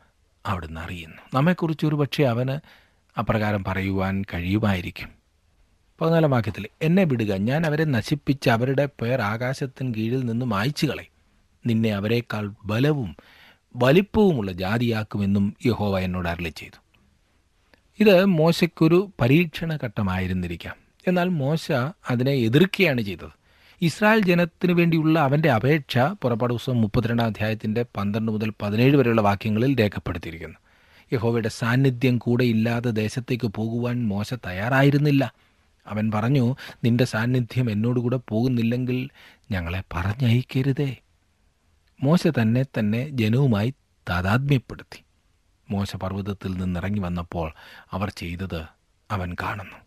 അവിടുന്ന് 0.45 0.81
അറിയുന്നു. 0.81 1.21
നമ്മെക്കുറിച്ച് 1.33 1.85
ഒരു 1.85 1.95
പക്ഷേ 1.95 2.23
അവന് 2.23 2.59
അപ്രകാരം 3.19 3.63
പറയുവാൻ 3.63 4.23
കഴിയുമായിരിക്കും. 4.33 5.09
പതിനാലാം 6.01 6.31
വാക്യത്തിൽ 6.31 6.67
എന്നെ 6.81 7.03
വിടുക 7.03 7.33
ഞാൻ 7.33 7.65
അവരെ 7.65 7.83
നശിപ്പിച്ച് 7.83 8.49
അവരുടെ 8.49 8.89
പേർ 9.01 9.21
ആകാശത്തിന് 9.21 9.93
കീഴിൽ 9.93 10.19
നിന്നും 10.19 10.55
അയച്ചു 10.55 10.85
കളയും 10.85 11.17
നിന്നെ 11.65 11.89
അവരെക്കാൾ 11.89 12.53
ബലവും 12.65 13.15
വലിപ്പവുമുള്ള 13.77 14.51
ജാതിയാക്കുമെന്നും 14.51 15.55
യഹോവ 15.65 15.99
എന്നോട് 15.99 16.29
അരളി 16.29 16.49
ചെയ്തു. 16.49 16.81
ഇത് 17.99 18.25
മോശയ്ക്കൊരു 18.25 19.11
പരീക്ഷണ 19.21 19.77
ഘട്ടമായിരുന്നിരിക്കാം 19.83 20.75
എന്നാൽ 21.07 21.29
മോശ 21.29 21.71
അതിനെ 22.09 22.31
എതിർക്കുകയാണ് 22.31 23.01
ചെയ്തത്. 23.01 23.29
ഇസ്രായേൽ 23.81 24.19
ജനത്തിനു 24.19 24.73
വേണ്ടിയുള്ള 24.73 25.19
അവന്റെ 25.19 25.51
അപേക്ഷ 25.51 25.97
പുറപ്പാട് 25.97 26.53
പുസ്തകം 26.53 26.81
മുപ്പത്തിരണ്ടാം 26.81 27.25
അധ്യായത്തിന്റെ 27.25 27.85
പന്ത്രണ്ട് 27.97 28.31
മുതൽ 28.31 28.53
പതിനേഴ് 28.61 28.95
വരെയുള്ള 28.95 29.21
വാക്യങ്ങളിൽ 29.21 29.79
രേഖപ്പെടുത്തിയിരിക്കുന്നു. 29.79 30.57
യഹോവയുടെ 31.13 31.49
സാന്നിധ്യം 31.49 32.17
കൂടെ 32.17 32.43
ഇല്ലാതെ 32.43 32.89
ദേശത്തേക്ക് 32.91 33.47
പോകുവാൻ 33.47 34.07
മോശ 34.07 34.33
തയ്യാറായിരുന്നില്ല. 34.33 35.33
അവൻ 35.87 36.11
പറഞ്ഞു 36.11 36.55
നിന്റെ 36.83 37.05
സാന്നിധ്യം 37.05 37.71
എന്നോടുകൂടെ 37.71 38.19
പോകുന്നില്ലെങ്കിൽ 38.29 39.09
ഞങ്ങളെ 39.51 39.83
പറഞ്ഞയക്കരുതേ. 39.93 40.97
മോശ 42.03 42.27
തന്നെ 42.27 42.63
തന്നെ 42.63 43.09
ജനവുമായി 43.09 43.73
താതാത്മ്യപ്പെടുത്തി. 44.09 45.03
മോശ 45.71 45.95
പർവതത്തിൽ 45.95 46.57
നിന്നിറങ്ങി 46.57 46.99
വന്നപ്പോൾ 46.99 47.53
അവർ 47.91 48.09
ചെയ്തത് 48.09 48.63
അവൻ 49.11 49.35
കാണുന്നു. 49.41 49.77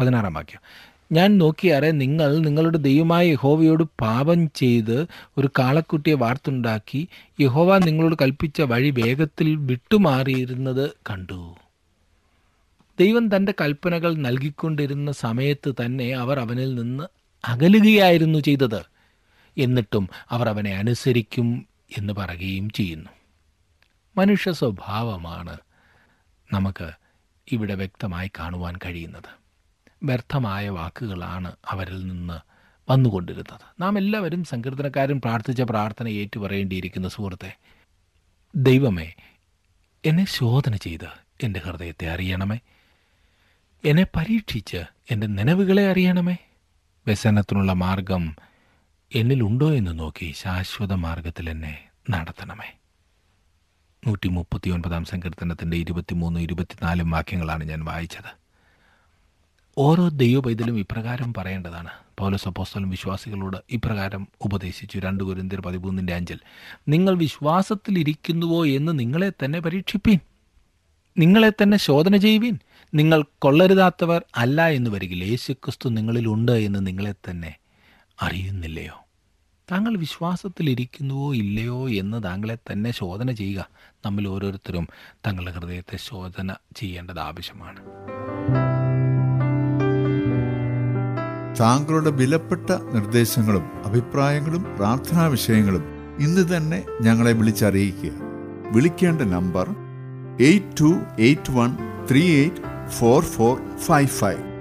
പതിനാറാം 0.00 0.34
വാക്യം. 0.34 0.60
ഞാൻ 1.12 1.38
നോക്കിയാറെ 1.38 1.90
നിങ്ങൾ 1.90 2.38
നിങ്ങളുടെ 2.38 2.78
ദൈവമായ 2.78 3.26
യഹോവയോട് 3.26 3.82
പാപം 4.00 4.50
ചെയ്ത് 4.50 5.06
ഒരു 5.38 5.50
കാളക്കുട്ടിയെ 5.58 6.14
വാർത്തുണ്ടാക്കി 6.14 7.08
യഹോവ 7.40 7.78
നിങ്ങളോട് 7.78 8.16
കൽപ്പിച്ച 8.22 8.60
വഴി 8.60 8.90
വേഗത്തിൽ 8.90 9.56
വിട്ടുമാറിയിരുന്നത് 9.56 10.90
കണ്ടു. 11.10 11.56
ദൈവം 13.00 13.36
തന്റെ 13.36 13.54
കൽപ്പനകൾ 13.60 14.14
നൽകിക്കൊണ്ടിരുന്ന 14.14 15.12
സമയത്ത് 15.12 15.74
തന്നെ 15.84 16.14
അവർ 16.14 16.38
അവനിൽ 16.38 16.74
നിന്ന് 16.74 17.04
അകലുകയായിരുന്നു 17.44 18.38
ചെയ്തത്. 18.38 18.97
എന്നിട്ടും 19.58 20.08
അവർ 20.30 20.48
അവനെ 20.48 20.70
അനുസരിക്കും 20.70 21.66
എന്ന് 21.98 22.12
പറയുകയും 22.12 22.70
ചെയ്യുന്നു. 22.70 23.10
മനുഷ്യ 24.16 24.52
സ്വഭാവമാണ് 24.52 25.58
നമുക്ക് 26.52 26.90
ഇവിടെ 27.52 27.74
വ്യക്തമായി 27.74 28.30
കാണുവാൻ 28.38 28.76
കഴിയുന്നത്. 28.76 29.38
വ്യർത്ഥമായ 30.02 30.68
വാക്കുകളാണ് 30.68 31.52
അവരിൽ 31.68 32.06
നിന്ന് 32.06 32.40
വന്നുകൊണ്ടിരുന്നത്. 32.90 33.82
നാം 33.82 33.98
എല്ലാവരും 33.98 34.44
സങ്കീർത്തനക്കാരും 34.44 35.20
പ്രാർത്ഥിച്ച 35.20 35.62
പ്രാർത്ഥന 35.62 36.08
ഏറ്റുപറയേണ്ടിയിരിക്കുന്ന 36.08 37.08
സുഹൃത്തെ 37.08 37.56
ദൈവമേ 38.56 39.12
എന്നെ 40.04 40.24
ശോധന 40.24 40.76
ചെയ്ത് 40.76 41.06
എന്റെ 41.42 41.60
ഹൃദയത്തെ 41.64 42.08
അറിയണമേ. 42.08 42.58
എന്നെ 43.84 44.06
പരീക്ഷിച്ച് 44.16 44.84
എന്റെ 45.10 45.26
നിലവുകളെ 45.26 45.90
അറിയണമേ. 45.90 46.36
വ്യസനത്തിനുള്ള 47.06 47.72
മാർഗം 47.72 48.36
എന്നിലുണ്ടോ 49.14 49.74
എന്ന് 49.74 49.98
നോക്കി 49.98 50.34
ശാശ്വത 50.36 50.92
മാർഗത്തിൽ 50.92 51.50
എന്നെ 51.50 51.84
നടത്തണമേ. 52.10 52.78
നൂറ്റി 54.06 54.28
മുപ്പത്തി 54.28 54.70
ഒൻപതാം 54.70 55.04
സങ്കീർത്തനത്തിന്റെ 55.04 55.76
ഇരുപത്തിമൂന്ന് 55.76 56.40
ഇരുപത്തിനാലും 56.40 57.10
വാക്യങ്ങളാണ് 57.10 57.64
ഞാൻ 57.64 57.84
വായിച്ചത്. 57.84 58.36
ഓരോ 59.78 60.08
ദൈവപൈതലും 60.08 60.78
ഇപ്രകാരം 60.78 61.34
പറയേണ്ടതാണ്. 61.34 61.88
പൗലോസ് 62.18 62.48
അപ്പോസ്തലൻ 62.48 62.90
വിശ്വാസികളോട് 62.90 63.56
ഇപ്രകാരം 63.70 64.28
ഉപദേശിച്ചു. 64.40 64.98
രണ്ട് 64.98 65.24
കുരിന്തിർ 65.24 65.60
പതിമൂന്നിന്റെ 65.60 66.14
അഞ്ചിൽ 66.14 66.38
നിങ്ങൾ 66.88 67.14
വിശ്വാസത്തിലിരിക്കുന്നുവോ 67.14 68.66
എന്ന് 68.66 68.98
നിങ്ങളെ 68.98 69.32
തന്നെ 69.44 69.60
പരീക്ഷിപ്പീൻ. 69.60 70.18
നിങ്ങളെ 71.18 71.50
തന്നെ 71.50 71.78
ശോധന 71.78 72.16
ചെയ്യുവീൻ. 72.16 72.58
നിങ്ങൾ 72.94 73.24
കൊള്ളരുതാത്തവർ 73.38 74.24
അല്ല 74.36 74.68
എന്ന് 74.68 74.90
വരികിൽ 74.90 75.24
യേശുക്രിസ്തു 75.24 75.88
നിങ്ങളിലുണ്ട് 75.88 76.52
എന്ന് 76.52 76.86
നിങ്ങളെ 76.86 77.14
തന്നെ 77.30 77.56
അറിയുന്നില്ലയോ? 78.22 79.04
താങ്കൾ 79.72 79.96
വിശ്വാസത്തിലിരിക്കുന്നുവോ 79.96 81.34
ഇല്ലയോ 81.34 81.90
എന്ന് 81.90 82.22
താങ്കളെ 82.22 82.58
തന്നെ 82.72 82.90
ശോധന 82.90 83.30
ചെയ്യുക. 83.32 83.68
നമ്മൾ 84.06 84.28
ഓരോരുത്തരും 84.28 84.88
തങ്ങളുടെ 85.26 85.50
ഹൃദയത്തെ 85.50 85.96
ശോധന 85.96 86.54
ചെയ്യേണ്ടത് 86.76 87.18
ആവശ്യമാണ്. 87.18 87.80
താങ്കളുടെ 91.60 92.10
വിലപ്പെട്ട 92.10 92.70
നിർദ്ദേശങ്ങളും 92.70 93.86
അഭിപ്രായങ്ങളും 93.86 94.76
പ്രാർത്ഥനാ 94.76 95.26
വിഷയങ്ങളും 95.26 95.84
ഇന്ന് 96.20 96.56
തന്നെ 96.56 96.84
ഞങ്ങളെ 97.00 97.32
വിളിച്ചറിയിക്കുക. 97.32 98.10
വിളിക്കേണ്ട 98.72 99.22
number 99.22 99.68
eight 100.40 100.80
two 100.80 101.00
eight 101.18 101.52
one 101.52 101.76
three 102.10 102.36
eight 102.36 102.88
four 102.88 103.24
four 103.24 103.76
five 103.76 104.08
five. 104.08 104.57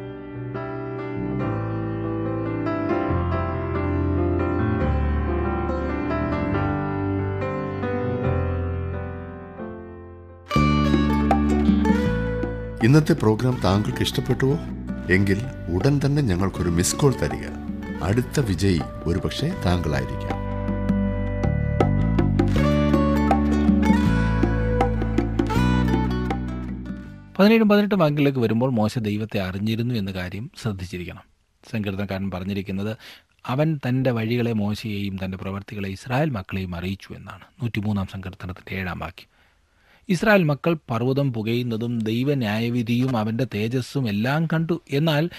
ഇന്നത്തെ 12.88 13.14
പ്രോഗ്രാം 13.14 13.62
താങ്കൾക്ക് 13.64 14.02
ഇഷ്ടപ്പെട്ടുവോ? 14.02 14.60
എങ്കിൽ 15.14 15.42
ഉടൻ 15.74 16.02
തന്നെ 16.06 16.22
ഞങ്ങൾക്കൊരു 16.22 16.70
മിസ് 16.70 16.96
കോൾ 16.96 17.14
തരിക. 17.22 17.48
അടുത്ത 18.04 18.40
വിജയി 18.40 18.82
ഒരുപക്ഷെ 19.04 19.54
താങ്കളായിരിക്കാം. 19.66 20.38
പതിനേഴും 27.40 27.70
പതിനെട്ടും 27.70 28.00
വാക്കിലേക്ക് 28.00 28.40
വരുമ്പോൾ 28.40 28.70
മോശ 28.70 29.00
ദൈവത്തെ 29.00 29.40
അറിഞ്ഞിരുന്നു 29.40 29.96
എന്ന 29.96 30.12
കാര്യം 30.12 30.52
ശ്രദ്ധിച്ചിരിക്കണം. 30.62 31.24
സങ്കീർത്തനക്കാരൻ 31.72 32.32
പറഞ്ഞിരിക്കുന്നത് 32.32 32.98
അവൻ 33.46 33.80
തന്റെ 33.88 34.12
വഴികളെ 34.12 34.54
മോശയെയും 34.54 35.18
തന്റെ 35.26 35.38
പ്രവർത്തികളെ 35.38 35.90
ഇസ്രായേൽ 35.90 36.30
മക്കളെയും 36.30 36.76
അറിയിച്ചു 36.76 37.14
എന്നാണ്. 37.14 37.44
നൂറ്റിമൂന്നാം 37.62 38.08
സങ്കീർത്തനത്തിന്റെ 38.08 38.76
ഏഴാം 38.76 39.00
വാക്യം. 39.00 39.37
ഇസ്രായേൽ 40.10 40.44
മക്കൾ 40.44 40.78
പർവതം 40.90 41.34
പുകയുന്നതും 41.34 42.00
ദൈവന്യായവിധിയും 42.00 43.18
അവന്റെ 43.18 43.48
തേജസ്സും 43.56 44.10
എല്ലാം 44.10 44.46
കണ്ടു. 44.46 44.82
എന്നാൽ 44.92 45.30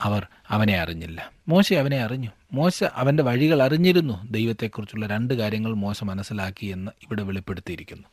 അവർ 0.00 0.26
അവനെ 0.48 0.78
അറിഞ്ഞില്ല. 0.78 1.30
മോശ 1.48 1.72
അവനെ 1.72 1.98
അറിഞ്ഞു. 1.98 2.28
മോശ 2.52 2.84
അവന്റെ 2.84 3.22
വഴികൾ 3.22 3.62
അറിഞ്ഞിരുന്നു. 3.62 4.32
ദൈവത്തെക്കുറിച്ചുള്ള 4.32 5.06
രണ്ട് 5.06 5.34
കാര്യങ്ങൾ 5.34 5.74
മോശ 5.74 6.04
മനസ്സിലാക്കി 6.04 6.66
എന്ന് 6.66 6.90
ഇവിടെ 7.02 7.22
വെളിപ്പെടുത്തിയിരിക്കുന്നു. 7.22 8.08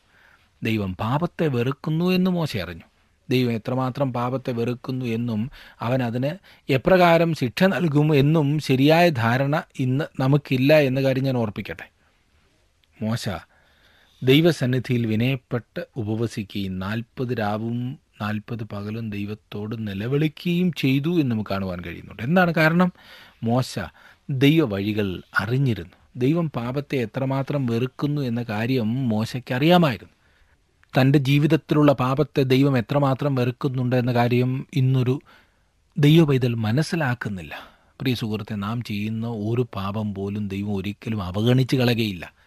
ദൈവം 0.62 0.96
പാപത്തെ 0.96 1.46
വെറുക്കുന്നു 1.46 2.10
എന്ന് 2.10 2.30
മോശ 2.30 2.56
അറിഞ്ഞു. 2.56 2.82
ദൈവം 3.30 3.52
എത്രമാത്രം 3.52 4.12
പാപത്തെ 4.12 4.52
വെറുക്കുന്നു 4.52 5.04
എന്നും 5.04 5.50
അവൻ 5.80 6.02
അതിന് 6.02 6.36
എപ്രകാരം 6.72 7.34
ശിക്ഷ 7.34 7.64
നൽകും 7.64 8.14
എന്നും 8.14 8.58
ശരിയായ 8.58 9.08
ധാരണ 9.08 9.62
ഇന്ന് 9.78 10.04
നമുക്കില്ല 10.20 10.78
എന്ന 10.78 11.02
കാര്യം 11.02 11.24
ഞാൻ 11.24 11.36
ഓർപ്പിക്കട്ടെ. 11.36 11.90
മോശ 13.02 13.28
ദൈവസന്നിധിയിൽ 14.22 15.06
വിനയപ്പെട്ട് 15.06 15.86
ഉപവസിക്കുകയും 15.96 16.78
നാൽപ്പത് 16.78 17.38
രാവും 17.38 17.98
നാൽപ്പത് 18.22 18.64
പകലും 18.64 19.10
ദൈവത്തോട് 19.10 19.88
നിലവിളിക്കുകയും 19.88 20.72
ചെയ്തു 20.72 21.20
എന്ന് 21.20 21.30
നമുക്ക് 21.30 21.50
കാണുവാൻ 21.50 21.80
കഴിയുന്നുണ്ട്. 21.80 22.22
എന്താണ് 22.22 22.54
കാരണം? 22.54 22.92
മോശ 23.42 23.78
ദൈവ 24.30 24.64
വഴികൾ 24.64 25.22
അറിഞ്ഞിരുന്നു. 25.38 25.90
ദൈവം 26.16 26.50
പാപത്തെ 26.50 26.96
എത്രമാത്രം 26.96 27.66
വെറുക്കുന്നു 27.66 28.22
എന്ന 28.22 28.42
കാര്യം 28.42 29.08
മോശയ്ക്ക് 29.08 29.54
അറിയാമായിരുന്നു. 29.54 30.12
തന്റെ 31.00 31.18
ജീവിതത്തിലുള്ള 31.18 31.92
പാപത്തെ 31.92 32.42
ദൈവം 32.42 32.78
എത്രമാത്രം 32.78 33.34
വെറുക്കുന്നുണ്ട് 33.34 33.96
എന്ന 33.96 34.12
കാര്യം 34.12 34.66
ഇന്നൊരു 34.74 35.20
ദൈവ 35.98 36.24
പൈതൽ 36.24 36.54
മനസ്സിലാക്കുന്നില്ല. 36.54 37.54
പ്രിയ 38.00 38.14
സുഹൃത്തെ 38.14 38.54
നാം 38.54 38.82
ചെയ്യുന്ന 38.82 39.26
ഒരു 39.26 39.66
പാപം 39.74 40.14
പോലും 40.14 40.48
ദൈവം 40.48 40.74
ഒരിക്കലും 40.74 41.22
അവഗണിച്ച് 41.22 41.76
കളയുകയില്ല. 41.76 42.37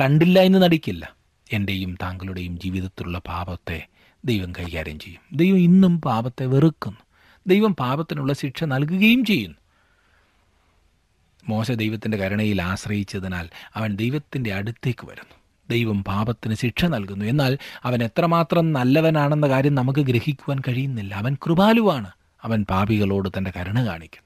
കണ്ടില്ല 0.00 0.40
എന്ന് 0.40 0.62
നടിക്കില്ല. 0.62 1.14
എന്റെയും 1.52 1.96
താങ്കളുടെയും 2.02 2.60
ജീവിതത്തിലുള്ള 2.60 3.18
പാപത്തെ 3.18 3.86
ദൈവം 4.24 4.52
കൈകാര്യം 4.52 4.98
ചെയ്യും. 4.98 5.20
ദൈവം 5.32 5.58
ഇന്നും 5.58 6.00
പാപത്തെ 6.00 6.46
വെറുക്കുന്നു. 6.46 6.98
ദൈവം 7.46 7.76
പാപത്തിനുള്ള 7.76 8.32
ശിക്ഷ 8.32 8.64
നൽകുകയും 8.64 9.24
ചെയ്യുന്നു. 9.24 9.58
മോശ 11.48 11.70
ദൈവത്തിന്റെ 11.70 12.16
കരുണയിൽ 12.16 12.62
ആശ്രയിച്ചതിനാൽ 12.62 13.48
അവൻ 13.74 13.96
ദൈവത്തിന്റെ 13.96 14.54
അടുത്തേക്ക് 14.54 15.06
വരുന്നു. 15.06 15.34
ദൈവം 15.70 16.04
പാപത്തിന് 16.04 16.54
ശിക്ഷ 16.54 16.84
നൽകുന്നു. 16.84 17.24
എന്നാൽ 17.24 17.58
അവൻ 17.82 18.04
എത്രമാത്രം 18.04 18.72
നല്ലവനാണെന്ന 18.72 19.48
കാര്യം 19.48 19.74
നമുക്ക് 19.74 19.98
ഗ്രഹിക്കുവാൻ 19.98 20.60
കഴിയുന്നില്ല. 20.68 21.14
അവൻ 21.14 21.34
കൃപാലുവാണ്. 21.34 22.10
അവൻ 22.42 22.66
പാപികളോട് 22.70 23.28
തന്റെ 23.38 23.52
കരുണ 23.56 23.86
കാണിക്കും 23.86 24.22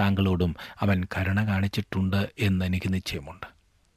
താങ്കളോടും 0.00 0.56
അവൻ 0.80 1.04
കരുണ 1.18 1.46
കാണിച്ചിട്ടുണ്ട് 1.46 2.30
എന്ന് 2.38 2.64
എനിക്ക് 2.64 2.94
നിശ്ചയമുണ്ട്. 2.94 3.53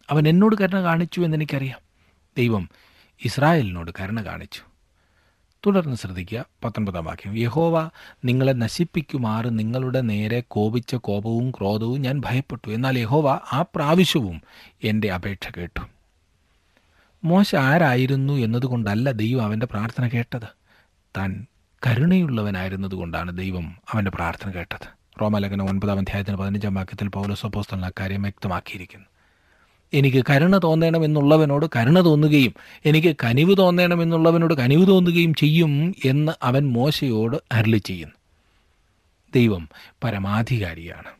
അവൻ 0.10 0.28
എന്നോട് 0.28 0.56
കരുണ 0.62 0.82
കാണിച്ചു 0.82 1.22
എന്നെനിക്കറിയാം. 1.22 1.80
ദൈവം 2.38 2.70
ഇസ്രായേലിനോട് 3.26 3.92
കരുണ 4.00 4.22
കാണിച്ചു. 4.22 4.62
തുടർന്ന് 5.66 5.96
ശ്രദ്ധിക്കുക 5.96 6.46
പത്തൊൻപതാം 6.64 7.06
വാക്യം. 7.06 7.38
യഹോവ 7.38 7.90
നിങ്ങളെ 8.26 8.52
നശിപ്പിക്കുമാറ് 8.52 9.60
നിങ്ങളുടെ 9.60 10.02
നേരെ 10.02 10.44
കോപിച്ച 10.48 10.96
കോപവും 10.96 11.52
ക്രോധവും 11.52 12.02
ഞാൻ 12.02 12.22
ഭയപ്പെട്ടു. 12.26 12.70
എന്നാൽ 12.70 13.00
യഹോവ 13.00 13.40
ആ 13.54 13.66
പ്രാവശ്യവും 13.76 14.42
എന്റെ 14.84 15.12
അപേക്ഷ 15.12 15.48
കേട്ടു. 15.58 15.80
മോശ 17.24 17.56
ആരായിരുന്നു 17.56 18.34
എന്നതുകൊണ്ടല്ല 18.34 19.12
ദൈവം 19.12 19.46
അവന്റെ 19.46 19.66
പ്രാർത്ഥന 19.66 20.08
കേട്ടത്. 20.08 20.48
താൻ 21.18 21.46
കരുണയുള്ളവനായിരുന്നതുകൊണ്ടാണ് 21.88 23.38
ദൈവം 23.38 23.76
അവന്റെ 23.92 24.12
പ്രാർത്ഥന 24.12 24.52
കേട്ടത്. 24.52 24.88
റോമലേഖനം 25.22 25.70
ഒൻപതാം 25.70 26.00
അധ്യായത്തിന് 26.00 26.36
പതിനഞ്ചാം 26.36 26.76
വാക്യത്തിൽ 26.76 27.08
പൗലോസപ്പോസ്തലൻ 27.08 27.86
അക്കാര്യം 27.86 28.22
വ്യക്തമാക്കിയിരിക്കുന്നു. 28.22 29.06
എനിക്ക് 29.94 30.26
കരുണ 30.30 30.58
തോന്നണമെന്നുള്ളവനോട് 30.58 31.66
കരുണ 31.76 32.00
തോന്നുകയും 32.00 32.54
എനിക്ക് 32.86 33.16
കനിവ് 33.24 33.58
തോന്നണമെന്നുള്ളവനോട് 33.58 34.54
കനിവ് 34.54 34.88
തോന്നുകയും 34.88 35.34
ചെയ്യും 35.34 35.96
എന്ന് 36.06 36.32
അവൻ 36.44 36.74
മോശയോട് 36.74 37.38
അരളി 37.52 37.78
ചെയ്യുന്നു. 37.78 38.16
ദൈവം 39.36 39.70
പരമാധികാരിയാണ്. 40.04 41.12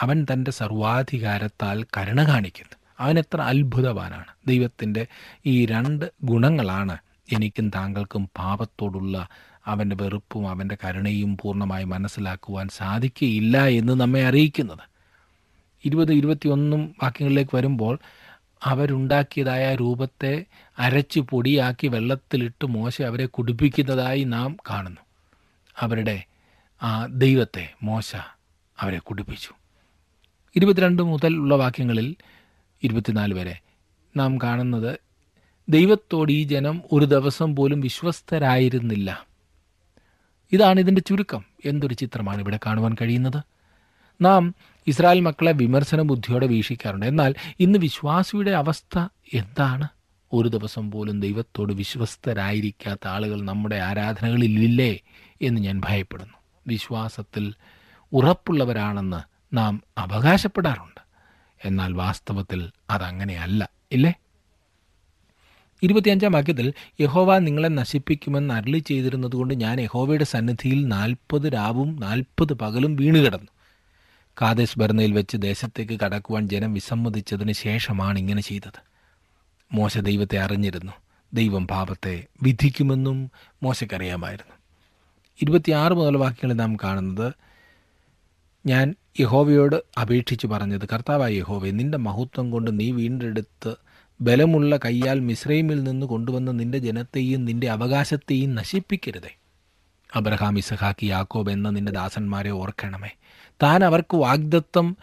അവൻ 0.00 0.26
തന്റെ 0.32 0.50
സർവാധികാരത്താൽ 0.50 1.84
കരുണ 1.96 2.24
കാണിക്കുന്നു. 2.28 2.76
അവൻ 3.00 3.18
എത്ര 3.18 3.40
അത്ഭുതവാനാണ്. 3.40 4.26
ദൈവത്തിന്റെ 4.46 5.06
ഈ 5.46 5.66
രണ്ട് 5.66 6.12
ഗുണങ്ങളാണ് 6.24 6.98
എനിക്കും 7.32 7.70
താങ്കൾക്കും 7.70 8.30
പാപത്തോടുള്ള 8.38 9.28
അവന്റെ 9.66 9.96
വെറുപ്പും 10.00 10.48
അവന്റെ 10.48 10.76
കരുണയും 10.84 11.36
പൂർണമായി 11.36 11.84
മനസ്സിലാക്കുവാൻ 11.84 12.68
സാധിക്കുകയില്ല 12.68 13.66
എന്ന് 13.66 13.92
നമ്മെ 13.92 14.26
അറിയിക്കുന്നത്. 14.26 14.95
ഇരുപത് 15.86 16.12
ഇരുപത്തിയൊന്നും 16.12 16.94
വാക്യങ്ങളിലേക്ക് 17.02 17.56
വരുമ്പോൾ 17.56 17.98
അവരുണ്ടാക്കിയതായ 18.62 19.74
രൂപത്തെ 19.74 20.44
അരച്ച് 20.78 21.20
പൊടിയാക്കി 21.20 21.86
വെള്ളത്തിലിട്ട് 21.86 22.66
മോശ 22.66 23.02
അവരെ 23.02 23.26
കുടിപ്പിക്കുന്നതായി 23.26 24.24
നാം 24.24 24.56
കാണുന്നു. 24.70 25.00
അവരുടെ 25.78 26.24
ആ 26.82 27.06
ദൈവത്തെ 27.06 27.72
മോശ 27.82 28.16
അവരെ 28.80 28.98
കുടിപ്പിച്ചു. 28.98 29.50
ഇരുപത്തിരണ്ട് 30.56 31.02
മുതൽ 31.02 31.36
ഉള്ള 31.36 31.54
വാക്യങ്ങളിൽ 31.54 32.16
ഇരുപത്തിനാല് 32.82 33.34
വരെ 33.34 33.60
നാം 34.16 34.38
കാണുന്നത് 34.38 34.98
ദൈവത്തോട് 35.68 36.32
ഈ 36.32 36.44
ജനം 36.44 36.82
ഒരു 36.92 37.04
ദിവസം 37.04 37.56
പോലും 37.56 37.80
വിശ്വസ്തരായിരുന്നില്ല. 37.80 39.26
ഇതാണ് 40.52 40.80
ഇതിന്റെ 40.80 41.00
ചുരുക്കം. 41.00 41.44
എന്തൊരു 41.64 41.94
ചിത്രമാണ് 41.94 42.40
ഇവിടെ 42.40 42.58
കാണുവാൻ 42.66 42.96
കഴിയുന്നത്? 43.02 43.42
നാം 44.22 44.54
ഇസ്രായേൽ 44.86 45.20
മക്കളെ 45.20 45.52
വിമർശന 45.52 46.02
ബുദ്ധിയോടെ 46.02 46.46
വീക്ഷിക്കാറുണ്ട്. 46.46 47.06
എന്നാൽ 47.06 47.34
ഇന്ന് 47.60 47.78
വിശ്വാസിയുടെ 47.78 48.50
അവസ്ഥ 48.50 48.98
എന്താണ്? 49.34 49.88
ഒരു 50.32 50.48
ദിവസം 50.48 50.90
പോലും 50.90 51.20
ദൈവത്തോട് 51.20 51.72
വിശ്വസ്തരായിരിക്കാത്ത 51.72 53.08
ആളുകൾ 53.08 53.42
നമ്മുടെ 53.42 53.76
ആരാധനകളിലില്ലേ 53.76 55.00
എന്ന് 55.42 55.60
ഞാൻ 55.60 55.80
ഭയപ്പെടുന്നു. 55.84 56.34
വിശ്വാസത്തിൽ 56.66 57.54
ഉറപ്പുള്ളവരാണെന്ന് 58.12 59.56
നാം 59.56 59.82
അവകാശപ്പെടാറുണ്ട്. 59.98 61.00
എന്നാൽ 61.64 61.92
വാസ്തവത്തിൽ 61.92 62.70
അതങ്ങനെയല്ല 62.90 63.68
ഇല്ലേ? 63.92 64.14
ഇരുപത്തിയഞ്ചാം 65.82 66.32
വാക്യത്തിൽ 66.32 66.72
യഹോവ 67.00 67.38
നിങ്ങളെ 67.38 67.68
നശിപ്പിക്കുമെന്ന് 67.68 68.54
അരളി 68.54 68.78
ചെയ്തിരുന്നതുകൊണ്ട് 68.78 69.54
ഞാൻ 69.54 69.80
യഹോവയുടെ 69.80 70.24
സന്നിധിയിൽ 70.24 70.86
നാൽപ്പത് 70.86 71.52
രാവും 71.52 71.96
നാൽപ്പത് 71.96 72.52
പകലും 72.52 72.96
വീണുകിടന്നു. 72.96 73.55
കാദേശ് 74.42 74.78
ബർണയിൽ 74.78 75.12
വെച്ച് 75.12 75.36
ദേശത്തേക്ക് 75.36 76.00
കടക്കുവാൻ 76.00 76.48
ജനം 76.48 76.74
വിസമ്മതിച്ചതിന് 76.74 77.52
ശേഷമാണ് 77.52 78.18
ഇങ്ങനെ 78.18 78.42
ചെയ്തത്. 78.42 78.80
മോശ 79.72 79.98
ദൈവത്തെ 79.98 80.38
അറിഞ്ഞിരുന്നു. 80.38 80.92
ദൈവം 81.34 81.66
പാപത്തെ 81.66 82.24
വിധിക്കുമെന്നും 82.42 83.30
മോശക്കറിയാമായിരുന്നു. 83.62 84.56
ഇരുപത്തിയാറ് 85.42 85.92
മുതൽ 85.92 86.16
വാക്യങ്ങളിൽ 86.16 86.54
നാം 86.54 86.76
കാണുന്നത് 86.76 87.32
ഞാൻ 88.66 88.94
യഹോവയോട് 89.20 90.00
അപേക്ഷിച്ച് 90.00 90.46
പറഞ്ഞത് 90.46 90.88
കർത്താവായ 90.92 91.32
യഹോവെ 91.32 91.70
നിന്റെ 91.70 91.98
മഹത്വം 91.98 92.50
കൊണ്ട് 92.50 92.80
നീ 92.80 92.90
വീണ്ടെടുത്ത് 92.90 93.74
ബലമുള്ള 94.20 94.76
കയ്യാൽ 94.76 95.20
മിശ്രൈമിൽ 95.20 95.82
നിന്ന് 95.82 96.06
കൊണ്ടുവന്ന 96.06 96.50
നിന്റെ 96.50 96.78
ജനത്തെയും 96.78 97.44
നിന്റെ 97.44 97.70
അവകാശത്തെയും 97.70 98.54
നശിപ്പിക്കരുതേ. 98.54 99.36
അബ്രഹാം 100.16 100.58
ഇസഹാക്കി 100.58 101.06
യാക്കോബ് 101.06 101.50
എന്ന 101.50 101.70
നിന്റെ 101.70 101.92
ദാസന്മാരെ 101.92 102.50
ഓർക്കണമേ. 102.50 103.10
താൻ 103.62 103.84
അവർക്ക് 103.84 104.16
വാഗ്ദത്തം 104.16 104.96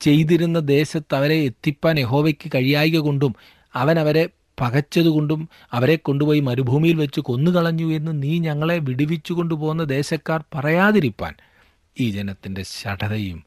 ചെയ്തിരുന്ന 0.00 0.58
ദേശത്ത് 0.58 1.14
അവരെ 1.14 1.34
എത്തിപ്പാൻ 1.34 1.98
യഹോവയ്ക്ക് 1.98 2.50
കഴിയായിക 2.54 2.98
കൊണ്ടും 2.98 3.34
അവൻ 3.74 3.98
അവരെ 3.98 4.28
പകച്ചതുകൊണ്ടും 4.60 5.48
അവരെ 5.72 5.96
കൊണ്ടുപോയി 5.96 6.40
മരുഭൂമിയിൽ 6.40 6.94
വെച്ച് 6.94 7.20
കൊന്നുകളഞ്ഞു 7.20 7.92
എന്ന് 7.92 8.22
നീ 8.22 8.38
ഞങ്ങളെ 8.38 8.78
വിടുവിച്ചു 8.78 9.32
കൊണ്ടുപോകുന്ന 9.32 9.84
ദേശക്കാർ 9.84 10.44
പറയാതിരിപ്പാൻ 10.54 11.34
ഈ 11.98 12.10
ജനത്തിന്റെ 12.10 12.62
ശഠതയും 12.62 13.44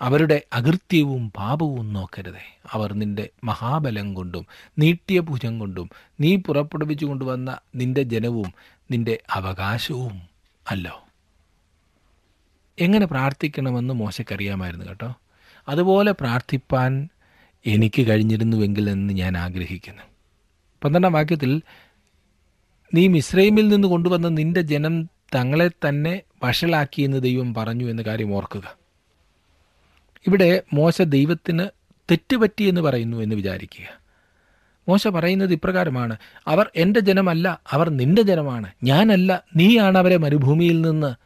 അവരുടെ 0.00 0.42
അകൃത്യവും 0.52 1.32
പാപവും 1.36 1.92
നോക്കരുതേ. 1.92 2.60
അവർ 2.72 2.92
നിന്റെ 2.92 3.30
മഹാബലം 3.44 4.14
കൊണ്ടും 4.14 4.46
നീട്ടിയ 4.78 5.20
ഭുജം 5.20 5.58
കൊണ്ടും 5.58 5.90
നീ 6.20 6.36
പുറപ്പെടുവിച്ചു 6.36 7.06
കൊണ്ടുവന്ന 7.06 7.58
നിന്റെ 7.74 8.02
ജനവും 8.02 8.54
നിന്റെ 8.90 9.18
അവകാശവും 9.30 10.22
അല്ലോ. 10.70 11.03
എങ്ങനെ 12.78 13.06
പ്രാർത്ഥിക്കണമെന്ന് 13.06 13.94
മോശക്കറിയാമായിരുന്നു 13.94 14.86
കേട്ടോ. 14.86 15.14
അതുപോലെ 15.68 16.12
പ്രാർത്ഥിപ്പാൻ 16.12 17.08
എനിക്ക് 17.66 18.08
കഴിഞ്ഞിരുന്നുവെങ്കിൽ 18.08 18.90
എന്ന് 18.90 19.14
ഞാൻ 19.14 19.36
ആഗ്രഹിക്കുന്നു. 19.36 20.02
പന്ത്രണ്ടാം 20.84 21.12
വാക്യത്തിൽ 21.12 21.62
നീ 22.94 23.08
മിശ്രൈമിൽ 23.08 23.68
നിന്ന് 23.68 23.88
കൊണ്ടുവന്ന 23.88 24.28
നിന്റെ 24.28 24.60
ജനം 24.60 25.04
തങ്ങളെ 25.34 25.68
തന്നെ 25.68 26.20
വഷളാക്കിയെന്ന് 26.44 27.22
ദൈവം 27.22 27.54
പറഞ്ഞു 27.54 27.90
എന്ന 27.90 28.02
കാര്യം 28.02 28.34
ഓർക്കുക. 28.34 28.76
ഇവിടെ 30.26 30.62
മോശ 30.72 31.02
ദൈവത്തിന് 31.02 31.66
തെറ്റുപറ്റി 32.10 32.62
എന്ന് 32.62 32.80
പറയുന്നു 32.80 33.16
എന്ന് 33.16 33.36
വിചാരിക്കുക. 33.36 34.00
മോശ 34.88 35.08
പറയുന്നത് 35.08 35.52
ഇപ്രകാരമാണ് 35.52 36.16
അവർ 36.46 36.70
എന്റെ 36.76 37.00
ജനമല്ല 37.00 37.60
അവർ 37.70 37.90
നിന്റെ 37.90 38.22
ജനമാണ്. 38.22 38.72
ഞാനല്ല 38.82 39.44
നീയാണ് 39.56 39.98
അവരെ 39.98 40.16
മരുഭൂമിയിൽ 40.16 40.80
നിന്ന് 40.80 41.23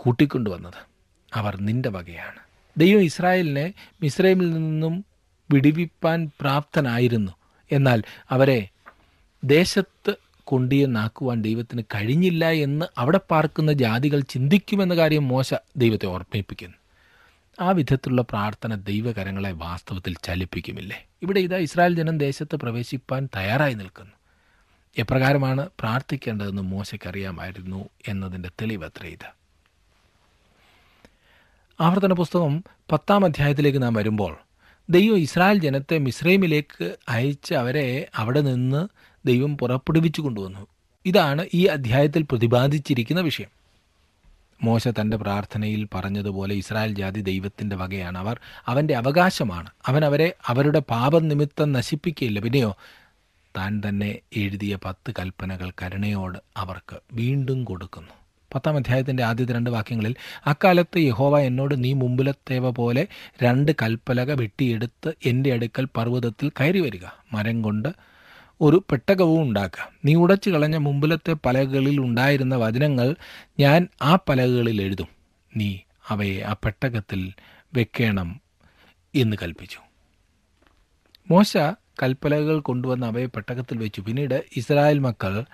കൂട്ടിക്കൊണ്ടുവന്നത്. 0.00 0.86
അവർ 1.34 1.56
നിന്റെ 1.60 1.88
വകയാണ്. 1.88 2.38
ദൈവം 2.76 3.02
ഇസ്രായേലിനെ 3.02 3.74
മിസ്രൈമിൽ 4.02 4.52
നിന്നും 4.52 5.04
വിടിവിപ്പാൻ 5.50 6.30
പ്രാപ്തനായിരുന്നു. 6.40 7.32
എന്നാൽ 7.72 8.02
അവരെ 8.30 8.68
ദേശത്ത് 9.44 10.14
കൊണ്ടുവന്നാക്കുവാൻ 10.44 11.42
ദൈവത്തിന് 11.42 11.82
കഴിഞ്ഞില്ല 11.94 12.50
എന്ന് 12.50 12.86
അവിടെ 12.98 13.20
പാർക്കുന്ന 13.30 13.72
ജാതികൾ 13.72 14.20
ചിന്തിക്കുമെന്ന 14.20 14.96
കാര്യം 14.96 15.28
മോശ 15.28 15.54
ദൈവത്തെ 15.76 16.06
ഓർമ്മിപ്പിക്കുന്നു. 16.06 16.76
ആ 17.60 17.70
വിധത്തിലുള്ള 17.70 18.22
പ്രാർത്ഥന 18.22 18.74
ദൈവകരങ്ങളെ 18.74 19.52
വാസ്തവത്തിൽ 19.52 20.16
ചലിപ്പിക്കുമില്ലേ? 20.22 21.06
ഇവിടെ 21.22 21.40
ഇതാ 21.40 21.56
ഇസ്രായേൽ 21.56 21.94
ജനം 21.94 22.18
ദേശത്ത് 22.18 22.56
പ്രവേശിപ്പാൻ 22.56 23.28
തയ്യാറായി 23.36 23.74
നിൽക്കുന്നു. 23.74 24.12
എപ്രകാരമാണ് 24.98 25.68
പ്രാർത്ഥിക്കേണ്ടതെന്ന് 25.80 26.62
മോശയ്ക്കറിയാമായിരുന്നു 26.62 27.88
എന്നതിന്റെ 28.08 28.48
തെളിവത്രേ 28.48 29.08
ഇത്. 29.08 29.39
ആവർത്തന 31.80 32.12
പുസ്തകം 32.12 32.64
പത്താം 32.92 33.24
അധ്യായത്തിലേക്ക് 33.24 33.82
നാം 33.82 33.94
വരുമ്പോൾ 33.94 34.36
ദൈവം 34.90 35.18
ഇസ്രായേൽ 35.18 35.58
ജനത്തെ 35.58 35.98
മിസ്രൈമിലേക്ക് 35.98 36.96
അയച്ച് 37.08 37.54
അവരെ 37.54 38.08
അവിടെ 38.16 38.40
നിന്ന് 38.40 38.88
ദൈവം 39.26 39.58
പുറപ്പെടുവിച്ചു 39.58 40.20
കൊണ്ടുവന്നു. 40.20 40.66
ഇതാണ് 41.06 41.46
ഈ 41.54 41.64
അധ്യായത്തിൽ 41.64 42.22
പ്രതിപാദിച്ചിരിക്കുന്ന 42.22 43.20
വിഷയം. 43.20 43.48
മോശ 44.62 44.88
തന്റെ 44.88 45.16
പ്രാർത്ഥനയിൽ 45.16 45.88
പറഞ്ഞതുപോലെ 45.94 46.54
ഇസ്രായേൽ 46.54 46.94
ജാതി 46.94 47.20
ദൈവത്തിന്റെ 47.20 47.76
വകയാണ്. 47.76 48.18
അവർ 48.18 48.40
അവന്റെ 48.66 48.94
അവകാശമാണ്. 48.94 49.70
അവൻ 49.86 50.04
അവരെ 50.04 50.32
അവരുടെ 50.46 50.78
പാപം 50.78 51.28
നിമിത്തം 51.28 51.72
നശിപ്പിക്കുകയില്ല. 51.72 52.40
പിന്നെയോ 52.40 52.76
താൻ 53.56 53.82
തന്നെ 53.88 54.18
എഴുതിയ 54.36 54.78
പത്ത് 54.84 55.12
കൽപ്പനകൾ 55.18 55.70
കരുണയോട് 55.82 56.38
അവർക്ക് 56.56 56.96
വീണ്ടും 57.12 57.64
കൊടുക്കുന്നു. 57.64 58.19
പത്താം 58.54 58.76
അധ്യായത്തിന്റെ 58.76 59.22
ആദ്യത്തെ 59.22 59.52
രണ്ട് 59.52 59.70
വാക്യങ്ങളിൽ 59.70 60.14
അക്കാലത്ത് 60.46 60.98
യഹോവ 60.98 61.38
എന്നോട് 61.38 61.84
നീ 61.84 61.92
മുമ്പിലത്തേവ 61.92 62.70
പോലെ 62.70 63.06
രണ്ട് 63.42 63.72
കൽപ്പലക 63.72 64.32
വെട്ടിയെടുത്ത് 64.32 65.14
എന്റെ 65.24 65.52
അടുക്കൽ 65.52 65.88
പർവതത്തിൽ 65.96 66.48
കയറി 66.48 66.80
വരിക. 66.80 67.06
മരം 67.32 67.62
കൊണ്ട് 67.62 67.88
ഒരു 68.60 68.84
പെട്ടകവും 68.90 69.42
ഉണ്ടാക്കുക. 69.42 69.88
നീ 70.04 70.14
ഉടച്ചു 70.14 70.50
കളഞ്ഞ 70.50 70.76
മുമ്പിലത്തെ 70.76 71.32
പലകകളിൽ 71.32 72.00
ഉണ്ടായിരുന്ന 72.00 72.56
വചനങ്ങൾ 72.56 73.16
ഞാൻ 73.60 73.88
ആ 74.02 74.18
പലകകളിൽ 74.28 74.82
എഴുതും. 74.82 75.08
നീ 75.56 75.78
അവയെ 76.08 76.42
ആ 76.42 76.52
പെട്ടകത്തിൽ 76.52 77.32
വെക്കണം 77.74 78.40
എന്ന് 79.14 79.36
കൽപ്പിച്ചു. 79.42 79.78
മോശ 81.30 81.56
കൽപ്പലകൾ 82.02 82.60
കൊണ്ടുവന്ന് 82.60 83.06
അവയെ 83.06 83.26
പെട്ടകത്തിൽ 83.26 83.78
വെച്ചു. 83.78 84.00
പിന്നീട് 84.00 84.44
ഇസ്രായേൽ 84.56 84.98
മക്കൾ 84.98 85.44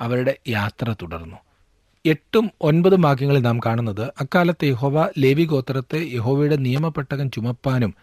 അവരുടെ 0.00 0.38
യാത്ര 0.48 0.94
തുടർന്നു. 1.02 1.36
എട്ടും 2.06 2.50
ഒൻപതും 2.60 3.02
വാക്യങ്ങളിൽ 3.02 3.40
നാം 3.40 3.60
കാണുന്നത് 3.66 4.02
അക്കാലത്ത് 4.02 4.64
യഹോവ 4.64 5.10
ലേവി 5.18 5.44
ഗോത്രത്തെ 5.44 6.10
യഹോവയുടെ 6.12 6.56
നിയമപ്പെട്ടകൻ 6.56 7.30
ചുമപ്പാനും 7.30 7.94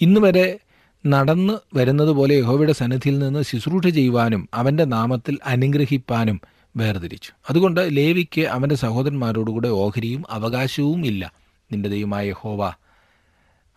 ഇന്നുവരെ 0.00 0.58
നടന്നു 1.06 1.60
വരുന്നത് 1.74 2.08
പോലെ 2.08 2.34
യഹോവയുടെ 2.34 2.72
സന്നിധിയിൽ 2.72 3.18
നിന്ന് 3.18 3.42
ശുശ്രൂഷ 3.42 3.86
ചെയ്യുവാനും 3.86 4.48
അവന്റെ 4.54 4.84
നാമത്തിൽ 4.84 5.38
അനുഗ്രഹിപ്പാനും 5.44 6.40
വേർതിരിച്ചു. 6.76 7.32
അതുകൊണ്ട് 7.50 7.88
ലേവിക്ക് 7.90 8.40
അവന്റെ 8.40 8.74
സഹോദരന്മാരോടുകൂടെ 8.74 9.68
ഓഹരിയും 9.68 10.24
അവകാശവും 10.30 11.06
ഇല്ല. 11.06 11.32
നിന്റെ 11.72 11.88
ദൈവമായ 11.88 12.28
യഹോവ 12.28 12.72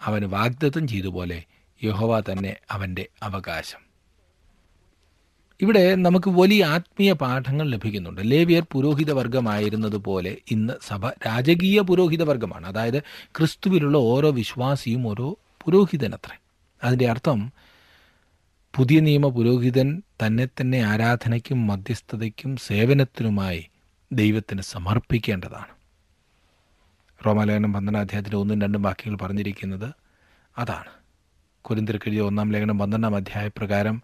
അവന് 0.01 0.25
വാഗ്ദത്തം 0.25 0.87
ചെയ്തപോലെ 0.87 1.43
യഹോവ 1.83 2.19
തന്നെ 2.19 2.55
അവന്റെ 2.71 3.07
അവകാശം. 3.23 3.92
ഇവിടെ 5.63 5.95
നമുക്ക് 5.95 6.29
വലിയ 6.29 6.65
ആത്മീയ 6.65 7.13
പാഠങ്ങൾ 7.13 7.69
ലഭിക്കുന്നുണ്ട്. 7.69 8.21
ലേവിയർ 8.23 8.63
പുരോഹിത 8.71 9.11
വർഗമായിരുന്നത് 9.11 9.97
പോലെ 9.97 10.37
ഇന്ന് 10.51 10.73
സഭ 10.81 11.09
രാജകീയ 11.09 11.81
പുരോഹിത 11.81 12.23
വർഗമാണ് 12.23 12.67
അതായത് 12.67 12.99
ക്രിസ്തുവിലുള്ള 13.25 13.97
ഓരോ 13.97 14.31
വിശ്വാസിയും 14.31 15.07
ഓരോ 15.07 15.37
പുരോഹിതനത്രേ. 15.65 16.37
അതിന്റെ 16.83 17.09
അർത്ഥം 17.09 17.51
പുതിയ 18.75 18.99
നിയമ 18.99 19.27
പുരോഹിതൻ 19.27 20.01
തന്നെ 20.25 20.45
തന്നെ 20.45 20.77
ആരാധനയ്ക്കും 20.77 21.67
മധ്യസ്ഥതയ്ക്കും 21.67 22.57
സേവനത്തിനുമായി 22.57 23.69
ദൈവത്തിന് 24.11 24.61
സമർപ്പിക്കേണ്ടതാണ്. 24.61 25.73
റോമാലേഖനം 27.25 27.73
പന്ത്രണ്ടാം 27.73 28.01
അധ്യായത്തിന്റെ 28.01 28.37
ഒന്നും 28.37 28.61
രണ്ടും 28.61 28.81
വാക്യങ്ങൾ 28.81 29.17
പറഞ്ഞിരിക്കുന്നത് 29.17 29.93
അതാണ്. 30.57 30.89
കുരിന്തിരക്കെഴുതിയ 31.61 32.21
ഒന്നാം 32.21 32.51
ലേഖനം 32.51 32.79
പന്ത്രണ്ടാം 32.79 33.15
അധ്യായ 33.15 33.47
പ്രകാരം 33.47 34.01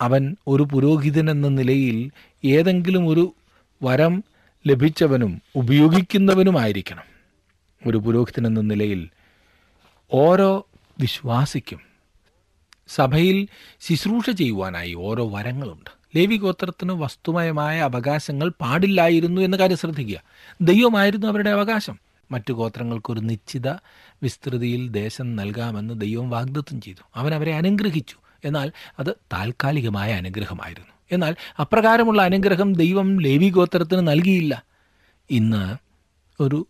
അവൻ 0.00 0.36
ഒരു 0.46 0.62
പുരോഹിതൻ 0.62 1.30
എന്ന 1.30 1.48
നിലയിൽ 1.48 2.10
ഏതെങ്കിലും 2.44 3.08
ഒരു 3.08 3.34
വരം 3.82 4.24
ലഭിച്ചവനും 4.66 5.42
ഉപയോഗിക്കുന്നവനുമായിരിക്കണം. 5.56 7.04
ഒരു 7.86 7.96
പുരോഹിതൻ 7.96 8.46
എന്ന 8.46 8.60
നിലയിൽ 8.60 9.08
ഓരോ 10.12 10.66
വിശ്വാസിക്കും 11.00 11.80
സഭയിൽ 12.88 13.48
ശുശ്രൂഷ 13.80 14.30
ചെയ്യുവാനായി 14.30 14.94
ഓരോ 14.94 15.28
വരങ്ങളുണ്ട്. 15.28 15.90
ലേവി 16.16 16.36
ഗോത്രത്തിന് 16.36 16.92
വസ്തുമയമായ 16.92 17.80
അവകാശങ്ങൾ 17.80 18.52
പാടില്ലായിരുന്നു 18.60 19.40
എന്ന 19.40 19.56
കാര്യം 19.56 19.76
ശ്രദ്ധിക്കുക. 19.76 20.20
ദൈവമായിരുന്നു 20.60 21.26
അവരുടെ 21.26 21.50
അവകാശം. 21.50 21.98
മറ്റു 22.30 22.52
ഗോത്രങ്ങൾക്കൊരു 22.52 23.20
നിശ്ചിത 23.20 23.68
വിസ്തൃതിയിൽ 24.22 24.88
ദേശം 24.88 25.36
നൽകാമെന്ന് 25.36 26.00
ദൈവം 26.00 26.30
വാഗ്ദത്തം 26.30 26.80
ചെയ്തു. 26.80 27.04
അവൻ 27.14 27.34
അവരെ 27.34 27.54
അനുഗ്രഹിച്ചു. 27.54 28.16
എന്നാൽ 28.44 28.72
അത് 28.98 29.16
താൽക്കാലികമായ 29.32 30.12
അനുഗ്രഹമായിരുന്നു. 30.12 30.94
എന്നാൽ 31.12 31.36
അപ്രകാരമുള്ള 31.60 32.22
അനുഗ്രഹം 32.22 32.72
ദൈവം 32.72 33.20
ലേവി 33.20 33.48
ഗോത്രത്തിന് 33.50 34.08
നൽകിയില്ല. 34.08 34.64
ഇന്ന് 35.30 35.76
ഒരു 36.42 36.66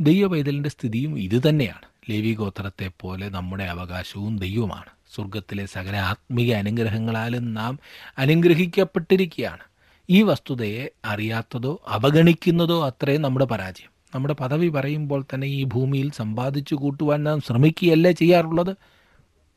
ദൈവപൈതലിന്റെ 0.00 0.68
സ്ഥിതിയും 0.68 1.18
ഇതുതന്നെയാണ് 1.18 2.10
ലേവി 2.10 2.34
ഗോത്രത്തെ 2.34 2.90
പോലെ 3.00 3.28
നമ്മുടെ 3.28 3.64
അവകാശവും 3.64 4.38
ദൈവമാണ്. 4.38 4.90
സ്വർഗത്തിലെ 5.14 5.66
സകല 5.66 5.96
ആത്മീയ 5.96 6.54
അനുഗ്രഹങ്ങളാലും 6.54 7.54
നാം 7.54 7.78
അനുഗ്രഹിക്കപ്പെട്ടിരിക്കുകയാണ്. 8.18 9.62
ഈ 10.10 10.22
വസ്തുതയെ 10.22 10.88
അറിയാത്തതോ 11.04 11.80
അവഗണിക്കുന്നതോ 11.88 12.86
അത്രയും 12.86 13.22
നമ്മുടെ 13.22 13.44
പരാജയം. 13.44 13.90
നമ്മുടെ 14.14 14.34
പദവി 14.34 14.68
പറയുമ്പോൾ 14.68 15.24
തന്നെ 15.34 15.46
ഈ 15.46 15.64
ഭൂമിയിൽ 15.64 16.10
സമ്പാദിച്ചു 16.10 16.74
കൂട്ടുവാൻ 16.74 17.24
നാം 17.24 17.40
ശ്രമിക്കുകയല്ലേ 17.40 18.12
ചെയ്യാറുള്ളത്? 18.12 18.76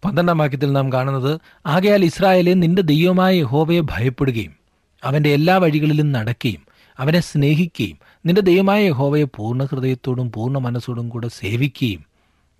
പന്ത്രണ്ടാം 0.05 0.37
വാക്യത്തിൽ 0.37 0.71
നാം 0.71 0.93
കാണുന്നത് 0.93 1.39
ആകയാൽ 1.65 2.05
ഇസ്രായേലെ 2.05 2.53
നിന്റെ 2.53 2.81
ദൈവമായ 2.81 3.35
യഹോവയെ 3.35 3.81
ഭയപ്പെടുകയും 3.81 4.53
അവന്റെ 5.03 5.29
എല്ലാ 5.29 5.57
വഴികളിലും 5.57 6.11
നടക്കുകയും 6.11 6.61
അവനെ 6.99 7.19
സ്നേഹിക്കുകയും 7.19 7.97
നിന്റെ 8.25 8.41
ദൈവമായ 8.41 8.87
യഹോവയെ 8.87 9.23
പൂർണ 9.23 9.63
ഹൃദയത്തോടും 9.63 10.31
പൂർണ 10.31 10.57
മനസ്സോടും 10.57 11.09
കൂടെ 11.09 11.27
സേവിക്കുകയും 11.27 12.05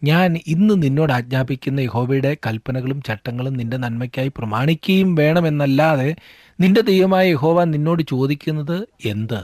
ഞാൻ 0.03 0.39
ഇന്ന് 0.47 0.83
നിന്നോട് 0.83 1.13
ആജ്ഞാപിക്കുന്ന 1.13 1.79
യഹോവയുടെ 1.79 2.37
കൽപ്പനകളും 2.47 3.01
ചട്ടങ്ങളും 3.01 3.53
നിന്റെ 3.53 3.77
നന്മയ്ക്കായി 3.77 4.27
പ്രമാണിക്കുകയും 4.27 5.15
വേണമെന്നല്ലാതെ 5.15 6.15
നിന്റെ 6.59 6.81
ദൈവമായ 6.81 7.29
യഹോവ 7.29 7.63
നിന്നോട് 7.63 8.03
ചോദിക്കുന്നത് 8.03 8.87
എന്ത്? 9.05 9.43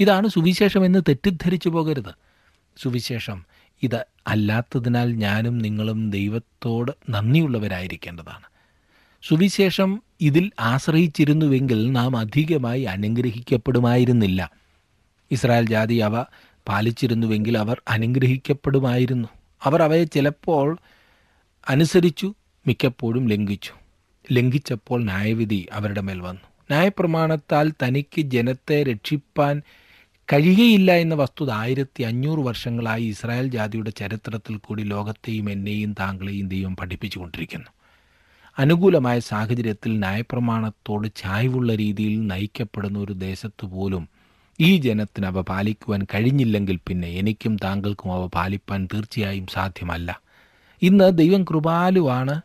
ഇതാണ് 0.00 0.28
സുവിശേഷം 0.28 0.84
എന്ന് 0.84 0.98
തെറ്റിദ്ധരിച്ചു 1.08 1.68
പോകരുത്. 1.68 2.12
സുവിശേഷം 2.76 3.44
ഇത് 3.82 4.06
അല്ലാത്തതിനാൽ 4.26 5.12
ഞാനും 5.12 5.58
നിങ്ങളും 5.58 6.10
ദൈവത്തോട് 6.10 6.92
നന്ദിയുള്ളവരായിരിക്കേണ്ടതാണ്. 7.10 8.44
സുവിശേഷം 9.22 10.02
ഇതിൽ 10.20 10.50
ആശ്രയിച്ചിരുന്നുവെങ്കിൽ 10.60 11.92
നാം 11.92 12.16
അധികമായി 12.16 12.82
അനുഗ്രഹിക്കപ്പെടുമായിരുന്നില്ല. 12.82 14.50
ഇസ്രായേൽ 15.30 15.66
ജാതി 15.66 15.94
അവ 15.94 16.22
പാലിച്ചിരുന്നുവെങ്കിൽ 16.68 17.58
അവർ 17.58 17.82
അനുഗ്രഹിക്കപ്പെടുമായിരുന്നു. 17.88 19.28
അവർ 19.64 19.82
അവയെ 19.82 20.04
ചിലപ്പോൾ 20.04 20.78
അനുസരിച്ചു 21.68 22.34
മിക്കപ്പോഴും 22.66 23.28
ലംഘിച്ചു. 23.28 23.72
ലംഘിച്ചപ്പോൾ 24.32 25.04
ന്യായവിധി 25.04 25.66
അവരുടെ 25.72 26.00
മേൽ 26.00 26.20
വന്നു. 26.20 26.40
ന്യായപ്രമാണത്താൽ 26.70 27.72
തനിക്ക് 27.82 28.20
ജനത്തെ 28.20 28.82
രക്ഷിപ്പാൻ 28.82 29.62
കഴിയുകയില്ല 30.32 30.92
എന്ന 30.92 31.14
വസ്തുത 31.14 31.50
ആയിരത്തി 31.50 32.02
അഞ്ഞൂറ് 32.02 32.38
വർഷങ്ങളായി 32.38 33.04
ഇസ്രായേൽ 33.04 33.50
ജാതിയുടെ 33.50 33.90
ചരിത്രത്തിൽ 33.90 34.56
കൂടി 34.56 34.82
ലോകത്തെയും 34.82 35.50
എന്നെയും 35.50 35.94
താങ്കളെയും 36.00 36.48
ദൈവം 36.48 36.76
പഠിപ്പിച്ചുകൊണ്ടിരിക്കുന്നു. 36.76 37.66
അനുകൂലമായ 38.58 39.18
സാഹചര്യത്തിൽ 39.18 39.98
ന്യായപ്രമാണത്തോട് 39.98 41.08
ചായ്വുള്ള 41.16 41.74
രീതിയിൽ 41.74 42.26
നയിക്കപ്പെടുന്ന 42.26 42.98
ഒരു 42.98 43.12
ദേശത്തു 43.12 43.66
പോലും 43.66 44.08
ഈ 44.60 44.76
ജനത്തിന് 44.76 45.26
അവ 45.26 45.40
പാലിക്കുവാൻ 45.40 46.06
കഴിഞ്ഞില്ലെങ്കിൽ 46.14 46.78
പിന്നെ 46.86 47.08
എനിക്കും 47.08 47.56
താങ്കൾക്കും 47.56 48.12
അവ 48.12 48.26
പാലിപ്പാൻ 48.26 48.88
തീർച്ചയായും 48.94 49.46
സാധ്യമല്ല. 49.46 50.20
ഇന്ന് 50.82 51.18
ദൈവം 51.18 51.44
കൃപാലുവാണ് 51.44 52.40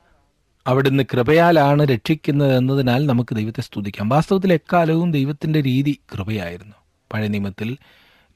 അവിടുന്ന് 0.67 1.03
കൃപയാലാണ് 1.03 1.83
രക്ഷിക്കുന്നത് 1.83 2.57
എന്നതിനാൽ 2.57 3.05
നമുക്ക് 3.05 3.35
ദൈവത്തെ 3.35 3.61
സ്തുതിക്കാം. 3.61 4.09
വാസ്തവത്തിൽ 4.09 4.53
എക്കാലവും 4.53 5.11
ദൈവത്തിന്റെ 5.11 5.61
രീതി 5.61 5.99
കൃപയായിരുന്നു. 6.13 6.84
പഴയ 7.13 7.27
നിയമത്തിൽ 7.27 7.77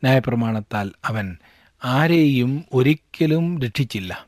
ന്യായപ്രമാണത്താൽ 0.03 0.91
അവൻ 1.05 1.38
ആരെയും 1.86 2.65
ഒരിക്കലും 2.73 3.62
രക്ഷിച്ചില്ല. 3.62 4.25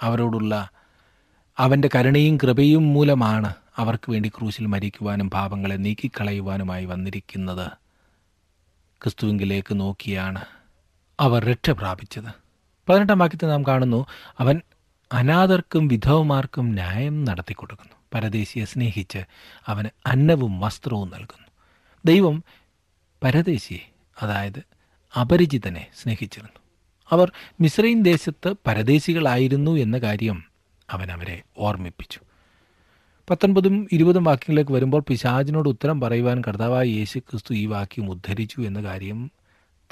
അവരോടുള്ള 0.00 0.70
അവന്റെ 1.58 1.90
കരുണയും 1.94 2.36
കൃപയും 2.36 2.92
മൂലമാണ് 2.92 3.54
അവർക്ക് 3.76 4.10
വേണ്ടി 4.10 4.28
ക്രൂശിൽ 4.28 4.66
മരിക്കുവാനും 4.66 5.30
പാപങ്ങളെ 5.30 5.74
നീക്കിക്കളയുവാനുമായി 5.74 6.84
വന്നിരിക്കുന്നത്. 6.84 7.70
ക്രിസ്തുവിങ്കിലേക്ക് 9.02 9.80
നോക്കിയാണ് 9.80 10.44
അവർ 11.20 11.44
രക്ഷ 11.44 11.70
പ്രാപിച്ചത്. 11.70 12.30
പതിനെട്ടാം 12.88 13.18
വാക്യത്തിൽ 13.18 13.48
നാം 13.48 13.66
കാണുന്നു 13.66 14.06
അവൻ 14.38 14.60
അനാഥർക്കും 15.12 15.88
വിധവമാർക്കും 15.88 16.72
ന്യായം 16.72 17.24
നടത്തി 17.24 17.52
കൊടുക്കുന്നു 17.52 17.92
പരദേശിയെ 18.14 18.64
സ്നേഹിച്ച് 18.64 19.18
അവന് 19.66 19.88
അന്നവും 20.06 20.60
വസ്ത്രവും 20.60 21.10
നൽകുന്നു. 21.10 21.46
ദൈവം 22.04 22.44
പരദേശിയെ 23.24 23.90
അതായത് 24.22 24.62
അപരിചിതനെ 25.20 25.86
സ്നേഹിച്ചിരുന്നു. 26.02 26.60
അവർ 27.10 27.32
മിശ്രൈൻ 27.60 28.02
ദേശത്ത് 28.02 28.54
പരദേശികളായിരുന്നു 28.66 29.70
എന്ന 29.70 29.98
കാര്യം 29.98 30.44
അവൻ 30.90 31.12
അവരെ 31.12 31.42
ഓർമ്മിപ്പിച്ചു. 31.58 32.20
പത്തൊൻപതും 33.30 33.88
ഇരുപതും 33.92 34.24
വാക്യങ്ങളിലേക്ക് 34.24 34.72
വരുമ്പോൾ 34.72 35.02
പിശാചിനോട് 35.08 35.68
ഉത്തരം 35.68 36.00
പറയുവാൻ 36.00 36.42
കർത്താവായ 36.48 36.86
യേശു 36.86 37.18
ക്രിസ്തു 37.18 37.54
ഈ 37.54 37.66
വാക്യം 37.66 38.10
ഉദ്ധരിച്ചു 38.10 38.60
എന്ന 38.60 38.82
കാര്യം 38.82 39.30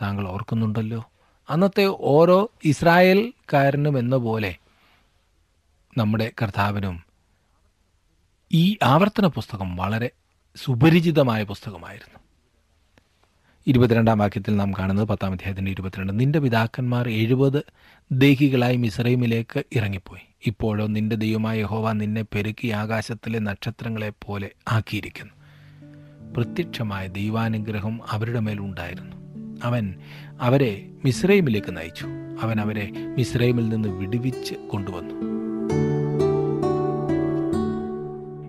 താങ്കൾ 0.02 0.28
ഓർക്കുന്നുണ്ടല്ലോ. 0.28 1.10
അന്നത്തെ 1.50 1.84
ഓരോ 1.84 2.50
ഇസ്രായേൽക്കാരനും 2.64 3.98
എന്ന 3.98 4.16
പോലെ 4.16 4.56
നമ്മുടെ 5.98 6.32
കർത്താവിനും 6.42 7.04
ഈ 8.52 8.76
ആവർത്തന 8.82 9.26
പുസ്തകം 9.26 9.76
വളരെ 9.76 10.10
സുപരിചിതമായ 10.56 11.44
പുസ്തകമായിരുന്നു. 11.44 12.25
ഇരുപത്തിരണ്ടാം 13.68 14.18
വാക്യത്തിൽ 14.18 14.56
നാം 14.56 14.72
കാണുന്നത് 14.72 15.08
പത്താം 15.08 15.32
അധ്യായത്തിന്റെ 15.32 15.70
ഇരുപത്തിരണ്ട്. 15.70 16.20
നിന്റെ 16.20 16.38
പിതാക്കന്മാർ 16.38 17.08
എഴുപത് 17.08 17.64
ദേഹികളായി 18.12 18.76
മിസ്രൈമിലേക്ക് 18.76 19.62
ഇറങ്ങിപ്പോയി. 19.72 20.34
ഇപ്പോഴോ 20.46 20.86
നിന്റെ 20.86 21.16
ദൈവമായ 21.16 21.60
യഹോവ 21.60 21.92
നിന്നെ 21.92 22.22
പെരുക്കി 22.22 22.68
ആകാശത്തിലെ 22.68 23.38
നക്ഷത്രങ്ങളെ 23.38 24.12
പോലെ 24.26 24.50
ആക്കിയിരിക്കുന്നു. 24.68 25.34
പ്രത്യക്ഷമായ 26.32 27.06
ദൈവാനുഗ്രഹം 27.06 28.00
അവരുടെ 28.10 28.40
മേലുണ്ടായിരുന്നു 28.40 29.16
അവൻ 29.64 29.94
അവരെ 30.40 30.88
മിസ്രൈമിലേക്ക് 31.04 31.76
നയിച്ചു. 31.76 32.06
അവൻ 32.42 32.60
അവരെ 32.60 32.90
മിസ്രൈമിൽ 33.18 33.68
നിന്ന് 33.68 33.88
വിടുവിച്ച് 33.88 34.54
കൊണ്ടുവന്നു. 34.54 35.14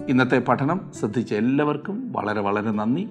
ഇന്നത്തെ 0.09 0.39
പഠനം 0.39 0.91
ശ്രദ്ധിച്ച 0.99 1.33
എല്ലാവർക്കും 1.33 2.11
വളരെ 2.11 2.41
വളരെ 2.41 2.71
നന്ദി. 2.71 3.07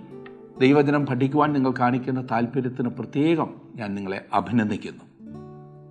ദൈവജനം 0.60 1.06
പഠിക്കുവാൻ 1.06 1.52
നിങ്ങൾ 1.52 1.72
കാണിക്കുന്ന 1.78 2.26
താല്പര്യത്തിന് 2.30 2.88
പ്രത്യേകം 2.88 3.50
ഞാൻ 3.76 3.94
നിങ്ങളെ 3.94 4.24
അഭിനന്ദിക്കുന്നു. 4.34 5.32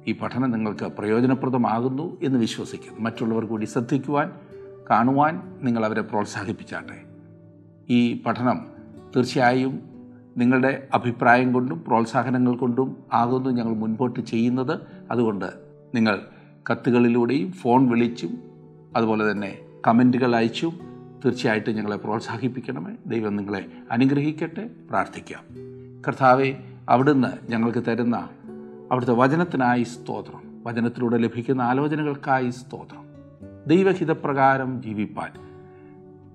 ഈ 0.08 0.12
പഠനം 0.12 0.51
നിങ്ങൾക്ക് 0.51 0.86
പ്രയോജനപ്രദമാകുന്നു 0.86 2.17
എന്ന് 2.23 2.39
വിശ്വസിക്കുന്നു. 2.39 2.99
മറ്റുള്ളവർ 2.99 3.45
കൂടി 3.45 3.65
ശ്രദ്ധിക്കുവാൻ 3.65 4.32
കാണുവാൻ 4.89 5.60
നിങ്ങൾ 5.62 5.86
അവരെ 5.86 6.01
പ്രോത്സാഹിപ്പിച്ചാട്ടെ. 6.01 7.04
ഈ 7.89 8.21
പഠനം 8.25 8.65
തീർച്ചയായും 9.15 9.80
നിങ്ങളുടെ 10.38 10.88
അഭിപ്രായം 10.93 11.54
കൊണ്ടും 11.54 11.84
പ്രോത്സാഹനങ്ങൾ 11.88 12.56
കൊണ്ടും 12.56 12.97
ആകുന്നു 13.13 13.49
ഞങ്ങൾ 13.49 13.75
മുൻപോട്ട് 13.75 14.19
ചെയ്യുന്നത്. 14.19 14.80
അതുകൊണ്ട് 15.12 15.45
നിങ്ങൾ 15.95 16.19
കത്തുകളിലൂടെയും 16.71 17.51
ഫോൺ 17.51 17.89
വിളിച്ചും 17.89 18.38
അതുപോലെ 18.95 19.32
തന്നെ 19.32 19.60
കമന്റുകൾ 19.88 20.36
അയച്ചും 20.36 20.94
തീർച്ചയായിട്ടും 21.25 21.75
ഞങ്ങളെ 21.75 21.95
പ്രോത്സാഹിപ്പിക്കണമേ. 21.95 22.95
ദൈവം 23.08 23.36
നിങ്ങളെ 23.36 23.65
അനുഗ്രഹിക്കട്ടെ. 23.91 24.69
പ്രാർത്ഥിക്കാം. 24.89 25.43
കർത്താവെ 26.08 26.58
അവിടുന്ന് 26.89 27.51
ഞങ്ങൾക്ക് 27.51 27.84
തരുന്ന 27.88 28.30
അവിടുത്തെ 28.91 29.13
വചനത്തിനായി 29.13 29.84
സ്തോത്രം. 29.84 30.63
വചനത്തിലൂടെ 30.63 31.17
ലഭിക്കുന്ന 31.17 31.62
ആലോചനകൾക്കായി 31.62 32.49
സ്തോത്രം. 32.49 33.06
ദൈവഹിതപ്രകാരം 33.67 34.84
ജീവിപ്പാൻ 34.84 35.32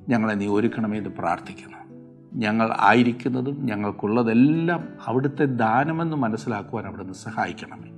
ഞങ്ങളെ 0.09 0.35
നീ 0.35 0.47
ഒരുക്കണമെന്ന് 0.47 1.11
പ്രാർത്ഥിക്കുന്നു. 1.11 1.77
ഞങ്ങൾ 2.35 2.77
ആയിരിക്കുന്നതും 2.79 3.67
ഞങ്ങൾക്കുള്ളതെല്ലാം 3.67 4.89
അവിടുത്തെ 5.07 5.45
ദാനമെന്ന് 5.45 6.17
മനസ്സിലാക്കുവാൻ 6.17 6.87
അവിടുന്ന് 6.87 7.13
സഹായിക്കണമേ. 7.13 7.91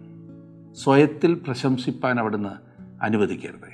സ്വയത്തിൽ 0.75 1.35
പ്രശംസിപ്പാൻ 1.35 2.21
അവിടുന്ന് 2.21 2.49
അനുവദിക്കരുതേ. 3.05 3.72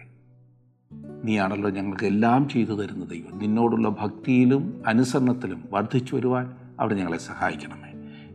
നീയാണല്ലോ 1.25 1.71
ഞങ്ങൾക്ക് 1.71 2.05
എല്ലാം 2.05 2.49
ചെയ്തു 2.49 2.83
തരുന്ന 2.83 3.05
ദൈവം. 3.05 3.39
നിന്നോടുള്ള 3.39 3.89
ഭക്തിയിലും 3.89 4.83
അനുസരണത്തിലും 4.87 5.69
വർദ്ധിച്ചു 5.71 6.17
വരുവാൻ 6.17 6.55
അവിടെ 6.81 6.95
ഞങ്ങളെ 6.95 7.19
സഹായിക്കണമേ. 7.19 7.89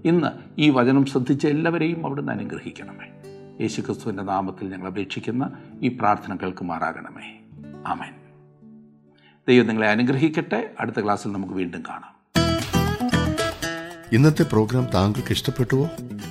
ഇന്ന് 0.06 0.28
ഈ 0.62 0.70
വചനം 0.70 1.06
ശ്രദ്ധിച്ച 1.06 1.48
എല്ലാവരെയും 1.48 2.06
അവിടുന്ന് 2.06 2.32
അനുഗ്രഹിക്കണമേ. 2.32 3.08
യേശുക്രിസ്തുവിന്റെ 3.62 4.24
നാമത്തിൽ 4.24 4.74
ഞങ്ങൾ 4.74 4.88
അപേക്ഷിക്കുന്ന 4.88 5.52
ഈ 5.82 5.88
പ്രാർത്ഥന 5.88 6.36
കേൾക്കുമാറാകണമേ. 6.36 7.40
ആമേൻ. 7.88 8.14
ദൈവം 9.48 9.68
നിങ്ങളെ 9.68 9.88
അനുഗ്രഹിക്കട്ടെ. 9.88 10.72
അടുത്ത 10.80 11.04
ക്ലാസ്സിൽ 11.04 11.32
നമുക്ക് 11.32 11.54
വീണ്ടും 11.54 11.84
കാണാം. 11.90 12.14
ഇന്നത്തെ 14.12 14.44
പ്രോഗ്രാം 14.44 14.88
താങ്കൾക്ക് 14.94 15.32
ഇഷ്ടപ്പെട്ടുവോ? 15.32 15.90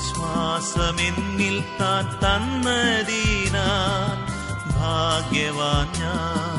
ആശ്വാസമെന്നിൽ 0.00 1.56
താൻ 1.80 2.04
തന്നതിനാൽ 2.22 4.16
ഭാഗ്യവാൻ 4.72 5.88
ഞാൻ. 6.00 6.49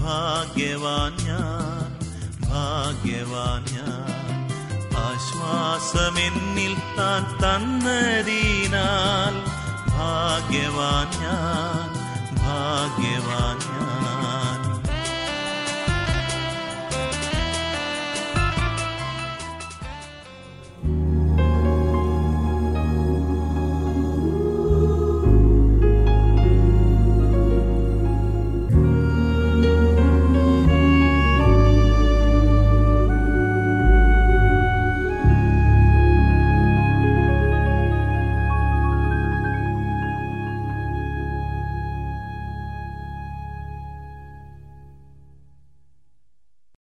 ഭാഗ്യവാൻ 0.00 1.12
ഞാൻ 1.26 1.90
ഭാഗ്യവാൻ 2.46 3.60
ഞാൻ. 3.74 4.08
ആശ്വാസമെന്നിൽ 5.02 6.74
താൻ 6.98 7.22
തന്നതിനാൽ 7.42 9.36
ഭാഗ്യവാൻ 9.92 11.06
ഞാൻ 11.22 11.86
ഭാഗ്യവാൻ 12.40 13.59